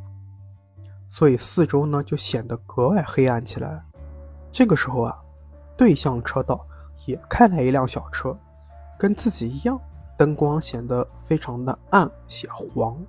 [1.17, 3.81] 所以四周呢就显得格外黑暗起来。
[4.51, 5.17] 这个时候啊，
[5.77, 6.67] 对向车道
[7.07, 8.37] 也开来一辆小车，
[8.99, 9.81] 跟自己一样，
[10.17, 13.01] 灯光显得非常的暗且黄。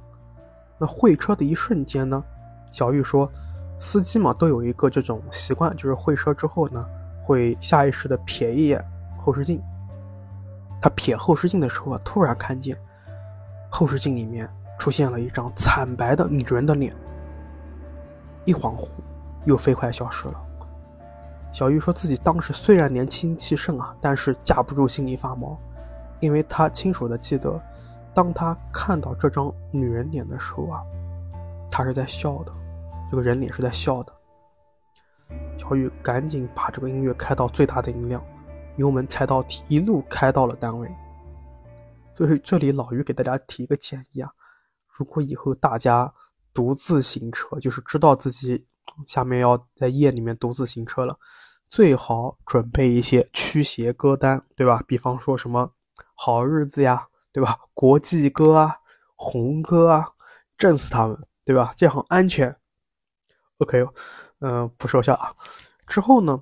[0.77, 2.23] 那会车的一瞬间呢，
[2.71, 3.27] 小玉说，
[3.79, 6.85] 司机嘛都有一个这种习惯，就是会车之后呢，
[7.23, 8.79] 会下意识的瞥一眼
[9.17, 9.59] 后视镜。
[10.79, 12.77] 他瞥后视镜的时候啊，突然看见
[13.67, 16.95] 后视镜里面出现了一张惨白的女人的脸，
[18.45, 18.88] 一恍惚，
[19.45, 20.41] 又飞快消失了。
[21.51, 25.58] 小玉说自己当时虽然年轻气盛啊，但是架不住心里发毛，
[26.19, 27.62] 因为他清楚的记得，
[28.13, 30.81] 当他看到这张女人脸的时候啊，
[31.71, 32.51] 他是在笑的，
[33.10, 34.13] 这个人脸是在笑的。
[35.58, 38.23] 小玉赶紧把这个音乐开到最大的音量。
[38.75, 40.93] 油门踩到底，一路开到了单位。
[42.13, 44.29] 所以这里老于给大家提一个建议啊，
[44.89, 46.13] 如果以后大家
[46.55, 48.65] 独自行车，就是知道自己
[49.05, 51.15] 下面要在夜里面独自行车了，
[51.69, 54.81] 最好准备一些驱邪歌单，对吧？
[54.87, 55.69] 比方说什么
[56.15, 57.59] 好日子呀，对吧？
[57.73, 58.75] 国际歌啊，
[59.15, 60.07] 红歌啊，
[60.57, 61.71] 震死他们，对吧？
[61.75, 62.55] 这样很安全。
[63.57, 63.85] OK，
[64.39, 65.31] 嗯，不说笑啊。
[65.85, 66.41] 之后呢？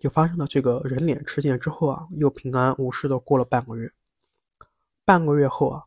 [0.00, 3.90] 就发生了这个人脸事件之后啊，又平安无事的过了半个月。
[5.02, 5.82] 半个月后啊，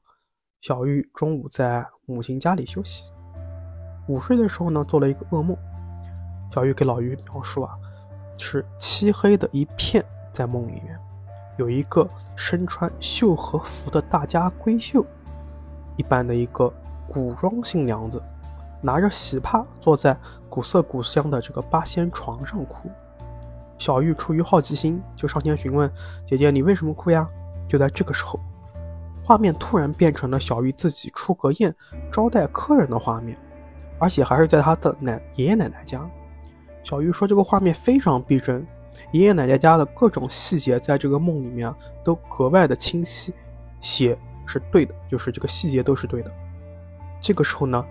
[0.59, 3.03] 小玉中午在母亲家里休息，
[4.07, 5.55] 午睡的时候呢，做了一个噩梦。
[6.51, 7.77] 小玉给老于描述啊，
[8.37, 10.97] 是漆黑的一片，在梦里面
[11.57, 15.05] 有一个身穿绣和服的大家闺秀
[15.97, 16.71] 一般的一个
[17.09, 18.21] 古装新娘子，
[18.81, 20.17] 拿着喜帕坐在
[20.49, 22.89] 古色古香的这个八仙床上哭。
[23.77, 25.91] 小玉出于好奇心，就上前询问
[26.25, 27.27] ：“姐姐，你为什么哭呀？”
[27.67, 28.39] 就在这个时候，
[29.23, 31.75] 画面突然变成了小玉自己出阁宴
[32.11, 33.37] 招待客人的画面，
[33.99, 36.07] 而且还是在他的奶爷爷奶奶家。
[36.83, 38.65] 小玉说：“这个画面非常逼真，
[39.11, 43.33] 爷爷奶奶家的各种细节在这个梦里面都格外的清晰，
[43.81, 46.31] 写是对的，就是这个细节都是对的。”
[47.19, 47.83] 这个时候呢，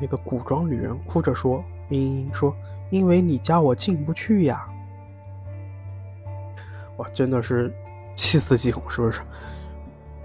[0.00, 2.54] 那个古装女人哭着说：“嘤说，
[2.90, 4.68] 因为你家我进不去呀。”
[6.98, 7.72] 哇，真的是
[8.16, 9.22] 细思极恐，是不是？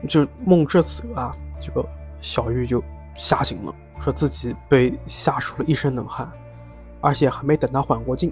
[0.10, 1.88] 就梦至此啊，这个
[2.20, 2.84] 小玉就
[3.15, 6.31] 吓醒了，说自己被吓出了一身冷汗，
[7.01, 8.31] 而且还没等他缓过劲，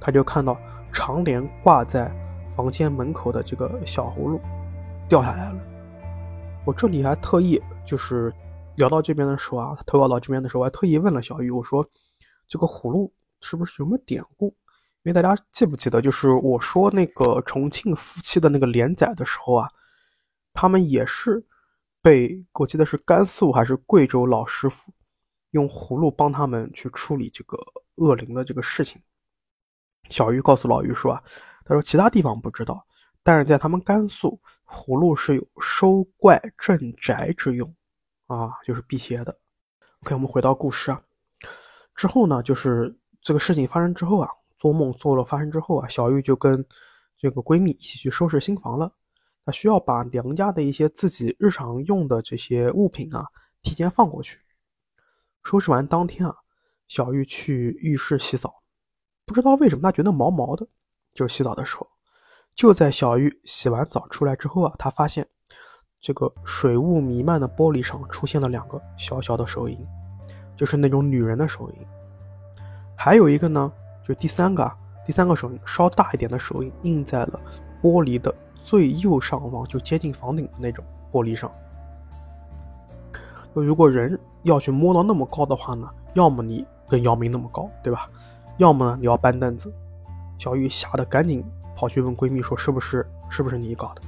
[0.00, 0.56] 他就看到
[0.92, 2.10] 长帘挂在
[2.56, 4.40] 房间门口的这个小葫芦
[5.08, 5.60] 掉下来了。
[6.64, 8.32] 我这里还特意就是
[8.76, 11.84] 聊到这边的时候啊，投稿到这边的时候，我还特意问了小玉，我说
[12.46, 14.54] 这个葫芦是不是有什么典故？
[15.02, 19.68] 因为大家记不记得，就是我说那个重庆夫妻的那个连载的时候啊，
[20.54, 21.44] 他们也是
[22.02, 24.92] 被我记得是甘肃还是贵州老师傅
[25.52, 27.56] 用葫芦帮他们去处理这个
[27.94, 29.00] 恶灵的这个事情。
[30.10, 31.22] 小玉告诉老于说啊，
[31.64, 32.84] 他说其他地方不知道，
[33.22, 37.74] 但是在他们甘肃，葫芦是有收怪镇宅之用
[38.26, 39.38] 啊，就是辟邪的。
[40.02, 41.02] OK，我们回到故事啊，
[41.94, 44.28] 之后呢，就是这个事情发生之后啊。
[44.58, 46.64] 做梦做了发生之后啊，小玉就跟
[47.18, 48.92] 这个闺蜜一起去收拾新房了。
[49.44, 53.26] 他需要把娘家的一些自己日常用的这些物品啊
[53.62, 54.38] 提前放过去。
[55.44, 56.34] 收拾完当天啊，
[56.88, 58.62] 小玉去浴室洗澡，
[59.26, 60.66] 不知道为什么她觉得毛毛的。
[61.14, 61.86] 就洗澡的时候，
[62.54, 65.26] 就在小玉洗完澡出来之后啊，她发现
[66.00, 69.78] 这个水雾弥漫的玻璃上出现了两个小小的手印，
[70.56, 71.86] 就是那种女人的手印。
[72.96, 73.72] 还有一个呢。
[74.04, 74.76] 就第三个啊，
[75.06, 77.40] 第三个手印稍大一点的手印印在了
[77.80, 81.50] 玻璃的最右上方，就接近房顶的那种玻璃上。
[83.52, 88.08] 如果人要去摸到那么高的话呢，要么你跟姚明那么高，对吧？
[88.58, 89.72] 要么呢你要搬凳子。
[90.38, 91.44] 小玉吓得赶紧
[91.76, 94.02] 跑去问闺蜜说：“是不是是不是你搞的？”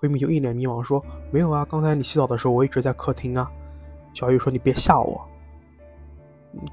[0.00, 3.50] 闺蜜就一脸迷茫说：“没有啊，刚才你洗澡的时候我一直在客厅啊。”
[4.14, 5.20] 小玉说：“你别吓我。”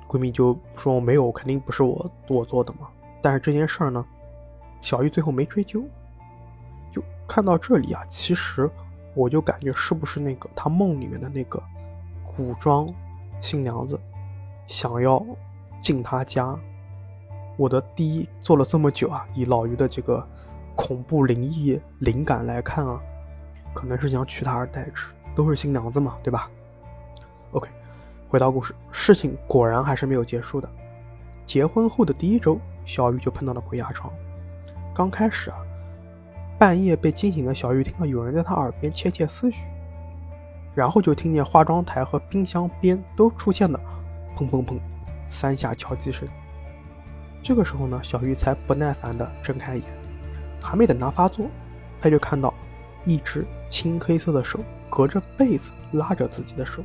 [0.08, 2.88] 闺蜜就说：“没有，肯定不是我我做的嘛。”
[3.22, 4.06] 但是这件事儿呢，
[4.80, 5.84] 小玉最后没追究。
[7.32, 8.70] 看到这里啊，其实
[9.14, 11.64] 我就感觉是不是那个他梦里面的那个
[12.26, 12.94] 古装
[13.40, 13.98] 新娘子
[14.68, 15.26] 想要
[15.80, 16.54] 进他家？
[17.56, 20.22] 我的第一做了这么久啊，以老于的这个
[20.76, 23.00] 恐怖灵异灵感来看啊，
[23.74, 26.52] 可能是想取她而代之，都是新娘子嘛，对吧
[27.54, 27.70] ？OK。
[28.28, 30.70] 回到故事，事情果然还是没有结束的。
[31.46, 34.12] 结婚后的第一周，小玉就碰到了鬼压床。
[34.94, 35.58] 刚开始啊，
[36.62, 39.56] 半夜被惊醒的小玉听到有人在她耳边窃窃私语，
[40.76, 43.80] 然后就听见化妆台和冰箱边都出现了
[44.38, 44.78] 砰砰砰
[45.28, 46.30] 三下敲击声。
[47.42, 49.84] 这个时候呢，小玉才不耐烦地睁开眼，
[50.62, 51.48] 还没等她发作，
[52.00, 52.54] 她就看到
[53.06, 56.84] 一只青黑色的手隔着被子拉着自己的手。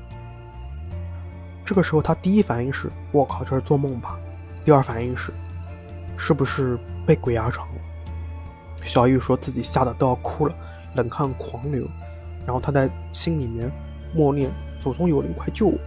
[1.67, 4.19] 这个时候她第一反应是“我靠，这是做梦吧”，
[4.65, 5.35] 第二反应是
[6.17, 7.75] “是不是被鬼压床了”。
[8.87, 10.55] 小玉说自己吓得都要哭了，
[10.95, 11.87] 冷汗狂流，
[12.47, 13.71] 然后她在心里面
[14.15, 15.79] 默念：“祖宗有灵，快救我！”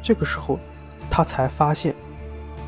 [0.00, 0.58] 这个时候，
[1.10, 1.94] 她才发现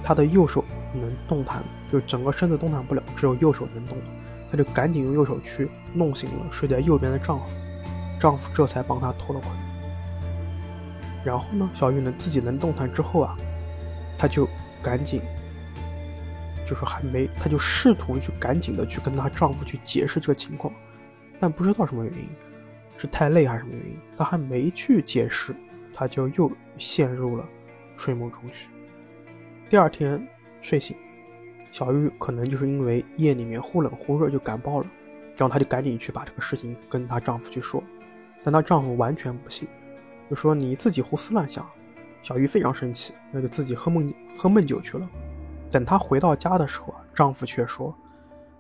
[0.03, 3.97] 她的右手能动弹，就整个身子动弹不了，只有右手能动。
[4.51, 7.45] 她就赶紧用右手去弄醒了睡在右边的丈夫，
[8.19, 9.53] 丈夫这才帮她脱了困。
[11.23, 13.37] 然后呢，小玉呢自己能动弹之后啊，
[14.19, 14.49] 她就
[14.83, 15.21] 赶紧，
[16.71, 20.73] 就是还没，她就试图去赶紧的去跟她丈夫去解释这个情况，
[21.41, 22.29] 但不知道什么原因，
[22.97, 25.53] 是太累还是什么原因，她还没去解释，
[25.93, 27.45] 她就又陷入了
[27.97, 28.69] 睡梦中去。
[29.69, 30.25] 第二天
[30.61, 30.97] 睡醒，
[31.73, 34.87] 小玉可能就是因为夜里面忽冷忽热就感冒了，
[35.37, 37.83] 然后她就赶紧去把这个事情跟她丈夫去说，
[38.45, 39.67] 但她丈夫完全不信。
[40.31, 41.69] 就说你自己胡思乱想，
[42.23, 45.11] 小玉非常生气，那就自己喝闷喝闷酒去了。
[45.71, 47.95] 等她回到家的时候啊，丈夫却说：“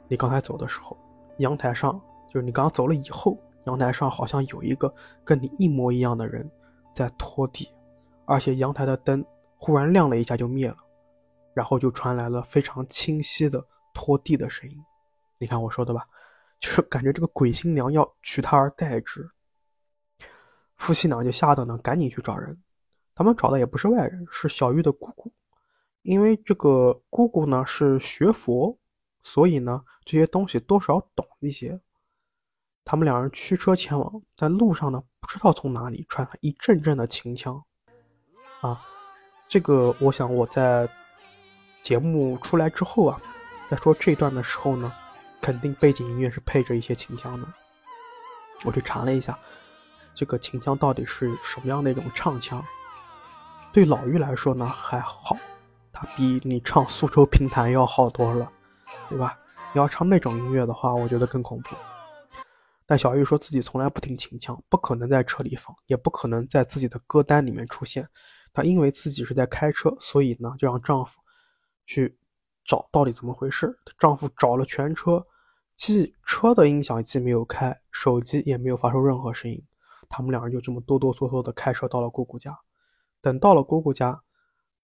[0.09, 0.96] 你刚才走的时候，
[1.38, 4.92] 阳台上就是你刚刚走了以后，阳台上好像有一个
[5.25, 6.49] 跟你一模一样的人
[6.94, 7.68] 在拖地，
[8.25, 9.25] 而且阳台的灯
[9.57, 10.77] 忽然亮了一下就灭了，
[11.53, 14.77] 然后就传来了非常清晰的拖地的声音。
[15.38, 16.07] 你看我说的吧，
[16.59, 19.29] 就是感觉这个鬼新娘要取她而代之。”
[20.77, 22.59] 夫妻俩就吓得呢，赶紧去找人。
[23.14, 25.31] 他们找的也不是外人，是小玉的姑姑。
[26.03, 28.79] 因为这个姑姑呢是学佛，
[29.23, 31.81] 所以呢这些东西多少懂一些。
[32.85, 37.63] 他们两人驱车前往，在路上呢不知道从哪里传来一阵阵的秦腔。
[38.63, 38.83] 啊，
[39.47, 40.89] 这个我想我在
[41.83, 43.21] 节目出来之后啊，
[43.69, 44.93] 在说这段的时候呢，
[45.41, 47.47] 肯定背景音乐是配着一些秦腔的。
[48.65, 49.39] 我去查了一下。
[50.13, 52.63] 这个秦腔到底是什么样的一种唱腔？
[53.73, 55.37] 对老玉来说呢还好，
[56.17, 58.51] 比你唱《苏州评弹》要好多了，
[59.09, 59.39] 对吧？
[59.73, 61.77] 你要唱那种音乐的话，我觉得更恐怖。
[62.87, 68.09] 但小玉说自己从来不听秦腔，不可能在车里放，也不可能在自己的歌单里面出现。
[68.53, 71.21] 她因为自己是在开车，所以呢就让丈夫
[71.87, 72.19] 去
[72.65, 73.79] 找到底怎么回事。
[73.97, 75.25] 丈夫找了全车，
[75.77, 79.63] 既车的音响既没有开，手机也没有发出任何声音。
[80.09, 82.59] 他们两人就这么哆哆嗦嗦的开车到了姑姑家。
[83.21, 84.21] 等到了姑姑家，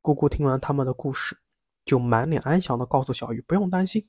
[0.07, 1.37] 姑姑听完他们的故事，
[1.85, 4.07] 就满脸安详的告诉小玉：“不用担心。”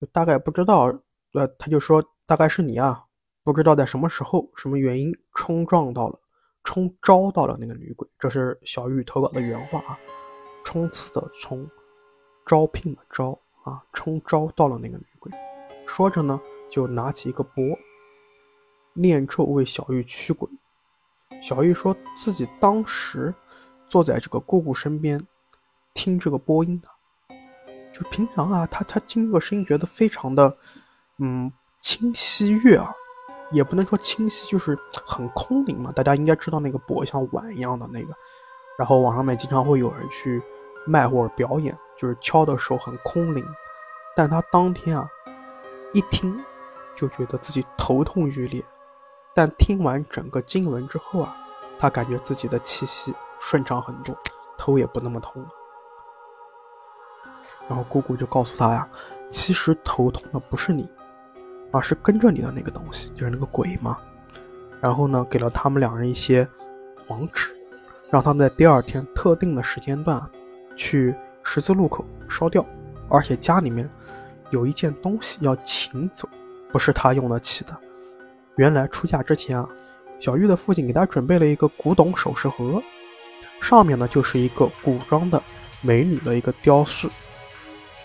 [0.00, 0.84] 就大概不知道，
[1.32, 3.04] 呃，他就说：“大概是你啊，
[3.42, 6.20] 不知道在什么时候、什么原因冲撞到了、
[6.62, 9.98] 冲招到了那个女鬼。”这是小玉投稿的原话啊，
[10.62, 11.68] 冲刺的冲，
[12.46, 15.32] 招聘的招啊，冲招到了那个女鬼。
[15.88, 17.64] 说着呢，就拿起一个钵。
[18.92, 20.48] 念咒为小玉驱鬼。
[21.42, 23.34] 小玉说自己当时
[23.94, 25.20] 坐在这个姑姑身边，
[25.94, 26.88] 听这个播音的，
[27.92, 30.56] 就平常啊，他他听这个声音觉得非常的，
[31.18, 32.92] 嗯，清晰悦耳，
[33.52, 34.76] 也不能说清晰，就是
[35.06, 35.92] 很空灵嘛。
[35.92, 38.12] 大家应该知道那个钵像碗一样的那个，
[38.76, 40.42] 然后网上面经常会有人去
[40.84, 43.46] 卖或者表演，就是敲的时候很空灵。
[44.16, 45.08] 但他当天啊，
[45.92, 46.36] 一听
[46.96, 48.60] 就觉得自己头痛欲裂。
[49.36, 51.36] 但听完整个经文之后啊，
[51.78, 53.14] 他感觉自己的气息
[53.46, 54.16] 顺畅很多，
[54.56, 55.48] 头也不那么痛了。
[57.68, 58.88] 然后姑姑就告诉他呀，
[59.28, 60.88] 其实头痛的不是你，
[61.70, 63.98] 而是跟着你的那个东西，就是那个鬼嘛。
[64.80, 66.48] 然后呢，给了他们两人一些
[67.06, 67.54] 黄纸，
[68.10, 70.20] 让他们在第二天特定的时间段
[70.74, 72.64] 去十字路口烧掉。
[73.10, 73.88] 而且家里面
[74.48, 76.26] 有一件东西要请走，
[76.70, 77.76] 不是他用得起的。
[78.56, 79.68] 原来出嫁之前啊，
[80.18, 82.82] 小玉的父亲给她准备了一个古董首饰盒，
[83.64, 85.42] 上面呢就是一个古装的
[85.80, 87.08] 美女的一个雕饰。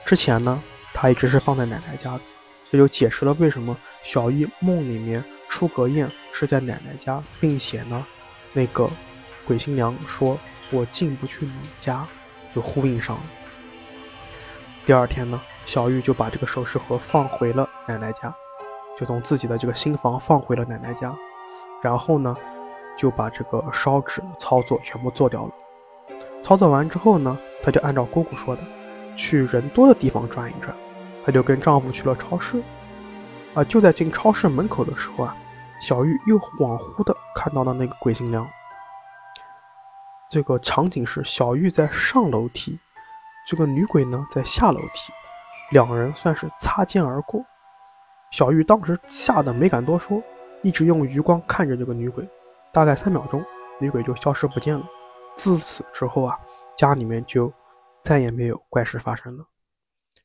[0.06, 2.22] 之前呢，她一直是放在奶奶家的，
[2.72, 8.06] 这就解释了为什么小玉梦里面出阁宴是在奶奶家，并且呢，
[8.54, 8.90] 那个
[9.46, 10.40] 鬼新娘说
[10.72, 12.08] 我进不去你家，
[12.56, 13.24] 就呼应上了。
[14.86, 18.34] 第二天呢，小玉就把这个首饰盒放回了奶奶家。
[18.98, 21.14] 就从自己的这个新房放回了奶奶家，
[21.82, 22.36] 然后呢，
[23.00, 25.54] 就把这个烧纸操作全部做掉了。
[26.44, 28.62] 操作完之后呢，她就按照姑姑说的，
[29.16, 30.76] 去人多的地方转一转。
[31.26, 32.62] 她就跟丈夫去了超市。
[33.54, 35.38] 啊，就在进超市门口的时候啊，
[35.82, 38.46] 小玉又恍惚的看到了那个鬼新娘。
[40.30, 42.78] 这个场景是小玉在上楼梯，
[43.48, 45.14] 这个女鬼呢在下楼梯，
[45.72, 47.42] 两人算是擦肩而过。
[48.32, 50.22] 小玉当时吓得没敢多说，
[50.64, 52.28] 一直用余光看着这个女鬼，
[52.72, 53.44] 大概三秒钟，
[53.80, 54.86] 女鬼就消失不见了。
[55.36, 56.40] 自此之后啊，
[56.78, 57.52] 家里面就
[58.04, 59.46] 再也没有怪事发生了。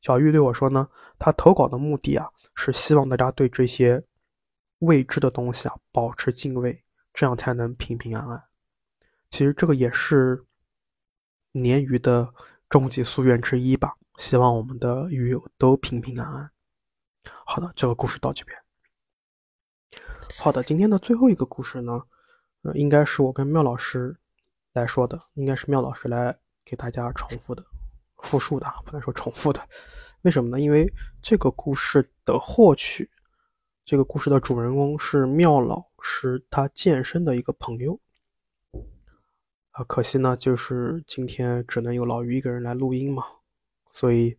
[0.03, 0.89] 小玉对我说呢，
[1.19, 4.05] 他投稿的目的啊，是希望大家对这些
[4.81, 6.85] 未知的东西啊保持敬畏，
[7.15, 8.43] 这样才能平平安安。
[9.31, 10.45] 其实这个也是
[11.53, 12.29] 鲶鱼的
[12.69, 16.51] 终极夙愿之一吧，希望我们的鱼友都平平安安。
[17.47, 18.59] 好的，这个故事到这边。
[20.39, 22.03] 好的，今天的最后一个故事呢，
[22.65, 24.17] 呃，应该是我跟妙老师
[24.73, 27.65] 来说的，应该是妙老师来给大家重复的、
[28.17, 29.61] 复述的，不能说重复的。
[30.23, 30.59] 为什么呢？
[30.59, 30.91] 因为
[31.23, 33.11] 这个故事的获取，
[33.85, 38.01] 这个故事的主人公是妙老师他健身的一个朋友。
[39.73, 43.25] 啊，可惜呢，就是今天只能有老于一个人来录音嘛，
[43.93, 44.39] 所以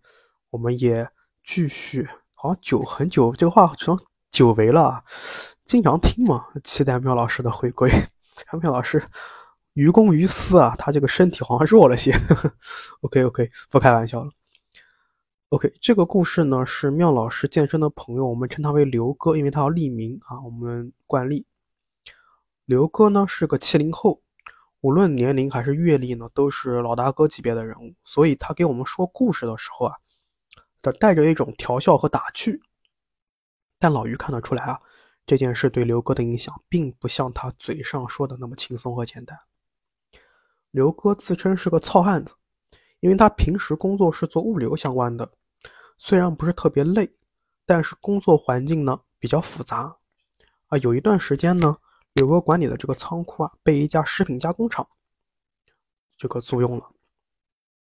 [0.50, 1.08] 我们也
[1.44, 2.10] 继续。
[2.34, 4.00] 好像久很久，这个话成
[4.30, 5.04] 久违了。
[5.66, 7.90] 经常听嘛，期待妙老师的回归。
[8.62, 9.04] 妙老师
[9.74, 12.14] 于公于私啊，他这个身体好像弱了些。
[13.02, 14.32] OK OK，不开玩笑了。
[15.50, 21.46] OK，这个故事呢是妙老师健身的朋友，我们称他为刘哥，因为他要立名啊，我们惯例。
[22.66, 24.22] 刘哥呢是个七零后，
[24.82, 29.96] 无论年龄还是阅历呢，都是老大哥级别的人物，所以他给我们说故事的时候啊，
[30.82, 32.62] 他带着一种调笑和打趣。
[33.78, 34.80] 但老于看得出来啊。
[35.26, 39.38] 这件事对刘哥的影响，并不像他嘴上说的那么轻松和简单。
[40.72, 42.36] 刘哥自称是个糙汉子，
[43.00, 45.32] 因为他平时工作是做物流相关的，
[45.98, 47.12] 虽然不是特别累，
[47.66, 49.98] 但是工作环境呢比较复杂。
[50.68, 51.78] 啊，有一段时间呢，
[52.14, 54.88] 刘哥管理的这个仓库啊，被一家食品加工厂
[56.18, 56.92] 这个租用了，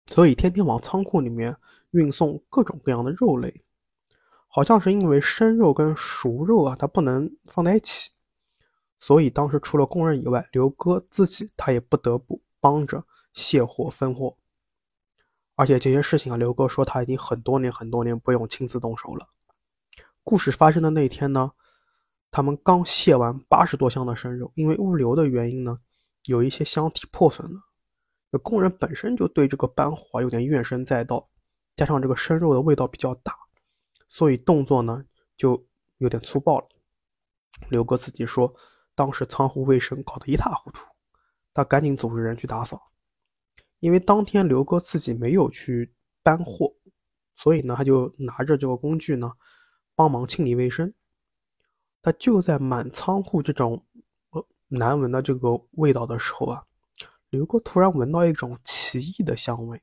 [0.07, 1.57] 所以天天往仓库里面
[1.93, 3.62] 运送各种各样的肉类。
[4.53, 8.11] 好像是因为生肉跟熟肉啊，它不能放在一起，
[8.98, 14.36] 所以当时除了工人以外，刘哥自己他也不得不帮着卸货分货。
[15.55, 19.28] 而且这些事情啊，刘哥说他已经很多年很多年不用亲自动手了。
[20.24, 21.53] 故事发生的那一天呢，
[22.32, 25.78] 他们刚卸完八十多箱的生肉，因为物流的原因呢，
[26.24, 27.61] 有一些箱体破损了。
[28.42, 31.28] 工人本身就对这个班火有点怨声载道，
[31.76, 33.32] 加上这个生肉的味道比较大。
[34.11, 35.02] 所以动作呢
[35.36, 35.64] 就
[35.98, 36.66] 有点粗暴了。
[37.68, 38.52] 刘哥自己说，
[38.94, 40.84] 当时仓库卫生搞得一塌糊涂，
[41.54, 42.90] 他赶紧组织人去打扫。
[43.78, 46.74] 因为当天刘哥自己没有去搬货，
[47.36, 49.30] 所以呢他就拿着这个工具呢
[49.94, 50.92] 帮忙清理卫生。
[52.02, 53.86] 他就在满仓库这种
[54.30, 56.66] 呃难闻的这个味道的时候啊，
[57.28, 59.80] 刘哥突然闻到一种奇异的香味。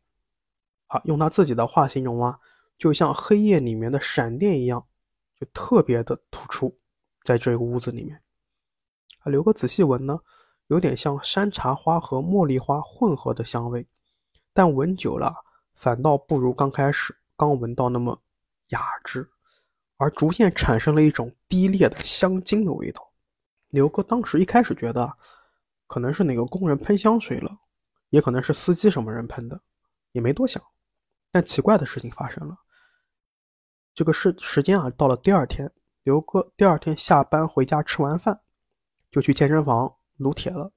[0.88, 2.38] 好，用他自己的话形容啊。
[2.78, 4.86] 就像黑夜里面的闪电一样，
[5.40, 6.78] 就特别的突出，
[7.24, 8.22] 在这个屋子里面。
[9.20, 10.20] 啊，刘哥仔细闻呢，
[10.68, 13.86] 有点像山茶花和茉莉花混合的香味，
[14.54, 15.36] 但闻久了，
[15.76, 18.22] 反倒不如刚开始刚闻到那么
[18.70, 19.28] 雅致，
[19.98, 23.12] 而逐渐产生了一种低劣的香精的味道。
[23.70, 25.12] 刘哥当时一开始觉得，
[25.88, 27.60] 可能是哪个工人喷香水了，
[28.10, 29.60] 也可能是司机什么人喷的，
[30.12, 30.64] 也没多想。
[31.32, 32.58] 但奇怪的事情发生了。
[33.98, 35.72] 这个时时间啊，到了第二天，
[36.04, 38.40] 刘哥第二天下班回家吃完饭，
[39.10, 40.72] 就去健身房撸铁了。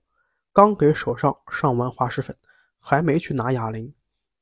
[0.55, 2.35] 刚给手上上完滑石粉，
[2.79, 3.95] 还没去拿哑铃，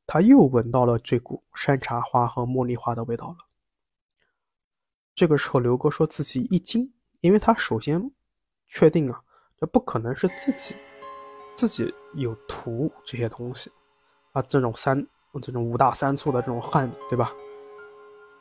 [0.06, 3.36] 他又闻到了这股山茶花和茉莉花的味道了。
[5.12, 8.08] 这个时候，刘哥说自己一惊，因为他首先
[8.68, 9.20] 确定啊，
[9.56, 10.76] 这不可能是自己
[11.56, 13.72] 自己有涂这些东西
[14.30, 15.04] 啊，这种三
[15.42, 17.32] 这种五大三粗的这种汉子，对吧？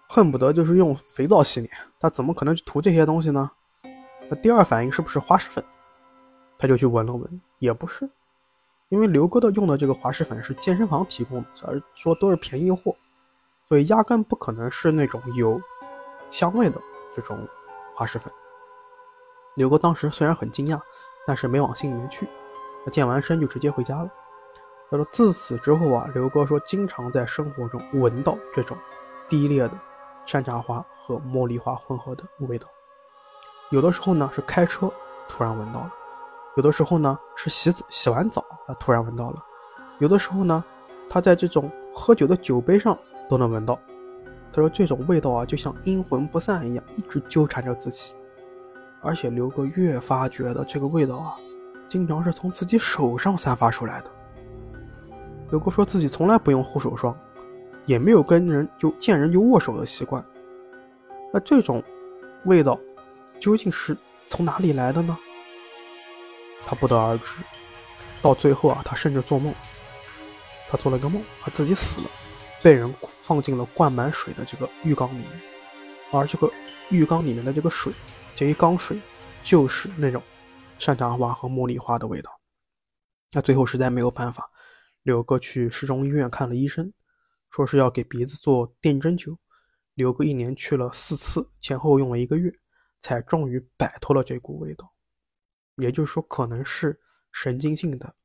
[0.10, 3.52] 恨不得就是用肥皂洗脸，他怎么可能去涂这些东西呢？
[4.30, 5.64] 那第二反应是不是滑石粉？
[6.58, 8.10] 他就去闻了闻，也不是，
[8.90, 12.96] 因为刘哥的用的这个滑石粉是健身房提供的，而说都是便宜货，
[13.68, 15.62] 所以压根不可能是那种有
[16.32, 16.82] 香味的
[17.16, 17.48] 这种
[17.94, 18.32] 滑石粉。
[19.56, 20.80] 刘哥当时虽然很惊讶，
[21.26, 22.28] 但是没往心里面去，
[22.86, 24.10] 他健完身就直接回家了。
[24.90, 28.78] 他说自此之后啊，刘哥说经常在生活中闻到这种
[29.28, 29.78] 低劣的。
[30.28, 32.68] 山茶花和茉莉花混合的味道，
[33.72, 34.92] 有的时候呢是开车
[35.30, 35.94] 突然闻到了，
[36.58, 39.42] 有的时候呢是洗洗完澡啊突然闻到了，
[40.00, 40.62] 有的时候呢
[41.10, 42.96] 他在这种喝酒的酒杯上
[43.30, 43.80] 都能闻到。
[44.52, 48.14] 他说这种味道啊就像阴魂不散一样，一直纠缠着自己。
[49.02, 51.38] 而且刘哥越发觉得这个味道啊，
[51.88, 54.12] 经常是从自己手上散发出来的。
[55.52, 57.18] 刘哥说自己从来不用护手霜。
[57.88, 60.24] 也没有跟人就见人就握手的习惯，
[61.34, 61.82] 那这种
[62.46, 62.80] 味道
[63.40, 63.98] 究竟是
[64.30, 65.18] 从哪里来的呢？
[66.66, 67.38] 他不得而知。
[68.22, 69.54] 到最后啊，他甚至做梦，
[70.70, 72.10] 他做了个梦，他自己死了，
[72.62, 75.30] 被人放进了灌满水的这个浴缸里面，
[76.12, 76.52] 而这个
[76.90, 77.94] 浴缸里面的这个水，
[78.36, 79.00] 这一缸水
[79.44, 80.22] 就是那种
[80.78, 82.32] 山茶花和茉莉花的味道。
[83.32, 84.50] 那最后实在没有办法，
[85.04, 86.92] 刘哥去市中医院看了医生，
[87.58, 89.36] 说是要给鼻子做电针灸。
[89.96, 92.54] 刘哥一年去了四次，前后用了一个月，
[93.02, 94.94] 才终于摆脱了这股味道。
[95.78, 97.02] 也就是说，可能是
[97.32, 98.16] 神经性的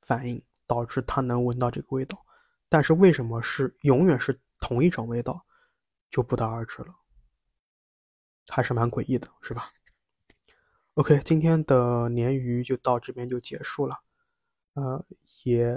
[0.00, 2.26] 反应导致他能闻到这个味道，
[2.68, 5.46] 但是为什么是永远是同一种味道，
[6.10, 6.92] 就不得而知了。
[8.48, 9.62] 还是蛮诡异的，是吧
[10.94, 13.96] ？OK，今天的鲶鱼就到这边就结束了。
[14.72, 15.06] 呃，
[15.44, 15.72] 也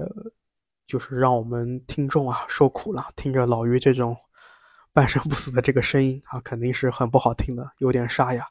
[0.94, 4.16] 就是让我们听众啊受苦了，听着老于这种。
[4.94, 8.48] 半生不死的这个声音啊，肯定是很不好听的，有点沙哑。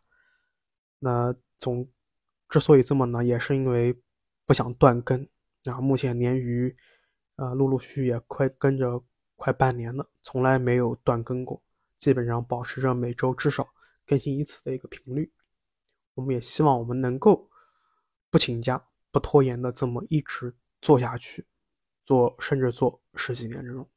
[0.99, 1.89] 那总
[2.49, 3.97] 之所以这么呢，也是因为
[4.45, 5.25] 不想断更。
[5.71, 6.77] 啊，目前鲶鱼，
[7.37, 9.01] 呃，陆陆续续也快跟着
[9.37, 11.63] 快半年了，从来没有断更过，
[12.01, 13.69] 基本上保持着每周至少
[14.05, 15.31] 更新一次的一个频率。
[16.15, 17.49] 我们也希望我们能够
[18.31, 21.47] 不请假、不拖延的这么一直做下去，
[22.05, 23.89] 做甚至做十几年这种，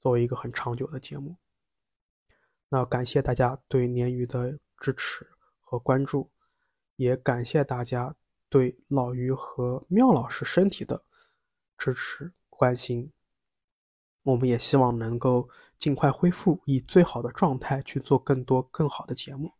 [0.00, 1.36] 作为一个很长久的节目。
[2.68, 5.28] 那感谢大家对鲶鱼的支持
[5.60, 6.30] 和关注，
[6.96, 8.14] 也感谢大家
[8.48, 11.04] 对老于和妙老师身体的
[11.78, 13.12] 支持关心。
[14.22, 15.48] 我们也希望能够
[15.78, 19.52] 尽快恢复，以最好的状态去做更多更好的节目。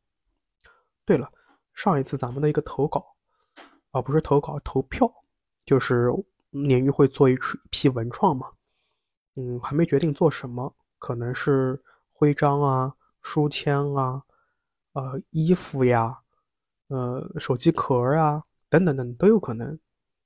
[1.04, 1.30] 对了，
[1.74, 3.14] 上一次咱们的一个投稿，
[3.90, 5.12] 啊，不是投稿，投票，
[5.66, 6.10] 就是
[6.54, 7.36] 鲶鱼会做一
[7.70, 8.46] 批文创嘛？
[9.34, 11.82] 嗯，还没决定做什么，可能是
[12.12, 12.94] 徽章啊。
[13.22, 14.22] 书签啊，
[14.92, 16.18] 呃，衣服呀，
[16.88, 19.78] 呃，手机壳啊，等等等都有可能。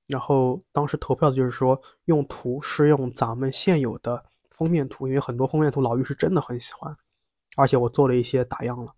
[0.09, 6.97] 然后当时投票的就是说，用图是用咱们现有的封面图，因为很多封面图老玉是真的很喜欢，
[7.57, 8.93] 而且我做了一些打样了。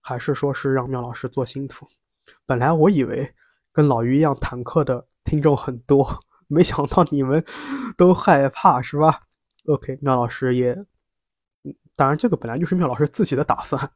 [0.00, 1.86] 还是说是让妙老师做新图？
[2.44, 3.32] 本来我以为
[3.72, 7.44] 跟老于一样坦克的听众很多，没想到你们
[7.96, 9.20] 都害怕是吧
[9.66, 10.84] ？OK，妙老师也。
[11.94, 13.90] 当然，这个本来就是妙老师自己的打算，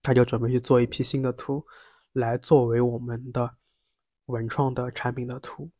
[0.00, 1.66] 他就准备去做一批新的图，
[2.12, 3.52] 来作为我们的
[4.26, 5.70] 文创的产品的图。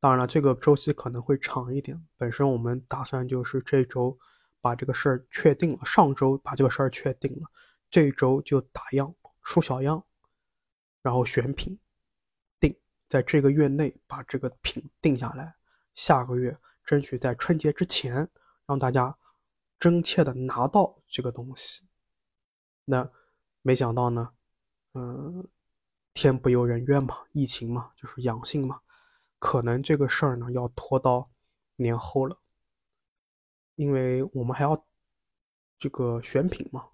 [0.00, 2.04] 当然了，这个周期可能会长一点。
[2.16, 4.18] 本身我们打算就是这周
[4.60, 7.48] 把这个事儿确定了，上周把这个事儿确定了，
[7.88, 10.04] 这周就打样出小样，
[11.00, 11.78] 然后选品，
[13.08, 15.54] 在这个月内把这个品定下来，
[15.94, 18.28] 下个月争取在春节之前
[18.66, 19.16] 让大家。
[19.78, 21.86] 真切的拿到这个东西，
[22.86, 23.06] 那
[23.60, 24.32] 没想到呢，
[24.94, 25.46] 嗯，
[26.14, 28.80] 天不由人愿嘛，疫情嘛，就是阳性嘛，
[29.38, 31.30] 可能这个事儿呢要拖到
[31.76, 32.40] 年后了，
[33.74, 34.86] 因为我们还要
[35.78, 36.88] 这个选品嘛，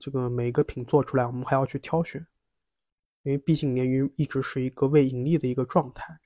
[0.00, 2.26] 这个每个品做出来，我们还要去挑选，
[3.24, 6.20] 因为毕竟鲶鱼一直是一个未盈利的一个状态，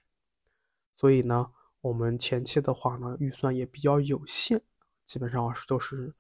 [0.97, 4.61] 所以呢，我们前期的话呢，预算也比较有限。
[5.07, 6.13] 基本上是都是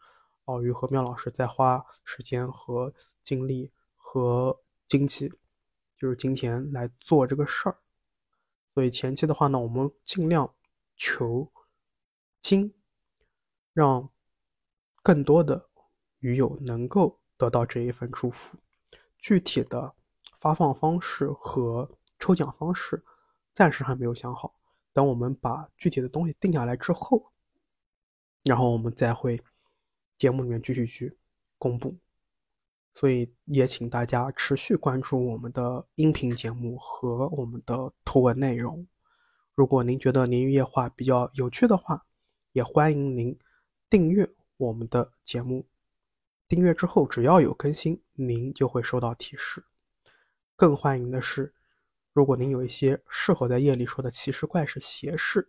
[0.46, 5.28] 老于和妙老师在花时间和精力和经济，
[5.96, 7.76] 就是金钱来做这个事儿。
[8.72, 10.54] 所以前期的话呢，我们尽量
[10.96, 11.52] 求
[12.40, 12.72] 精，
[13.72, 14.08] 让
[15.02, 15.68] 更多的
[16.20, 18.56] 鱼友能够得到这一份祝福。
[19.18, 19.96] 具体的
[20.40, 23.02] 发放方式和抽奖方式
[23.52, 24.54] 暂时还没有想好，
[24.92, 27.32] 等我们把具体的东西定下来之后。
[28.44, 29.42] 然后我们再会
[30.16, 31.16] 节目里面继续去
[31.58, 31.96] 公布，
[32.94, 38.86] 所以也请大家持续关注我们的音频节目和我们的图文内容。
[39.54, 42.06] 如果您觉得鲶鱼夜话比较有趣的话，
[42.52, 43.36] 也欢迎您
[43.90, 45.66] 订阅我们的节目。
[46.46, 49.64] 订阅之后，只要有更新，您就会收到提示。
[50.58, 51.54] 更欢迎的是，
[52.12, 55.48] 如果您有一些适合在夜里说的奇事怪事邪事，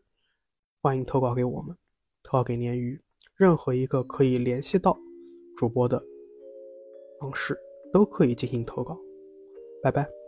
[0.84, 1.76] 欢迎投稿给我们。
[2.22, 3.02] 投稿给鲶鱼，
[3.36, 4.96] 任何一个可以联系到
[5.58, 6.00] 主播的
[7.20, 7.60] 方式
[7.92, 8.96] 都可以进行投稿。
[9.82, 10.19] 拜拜。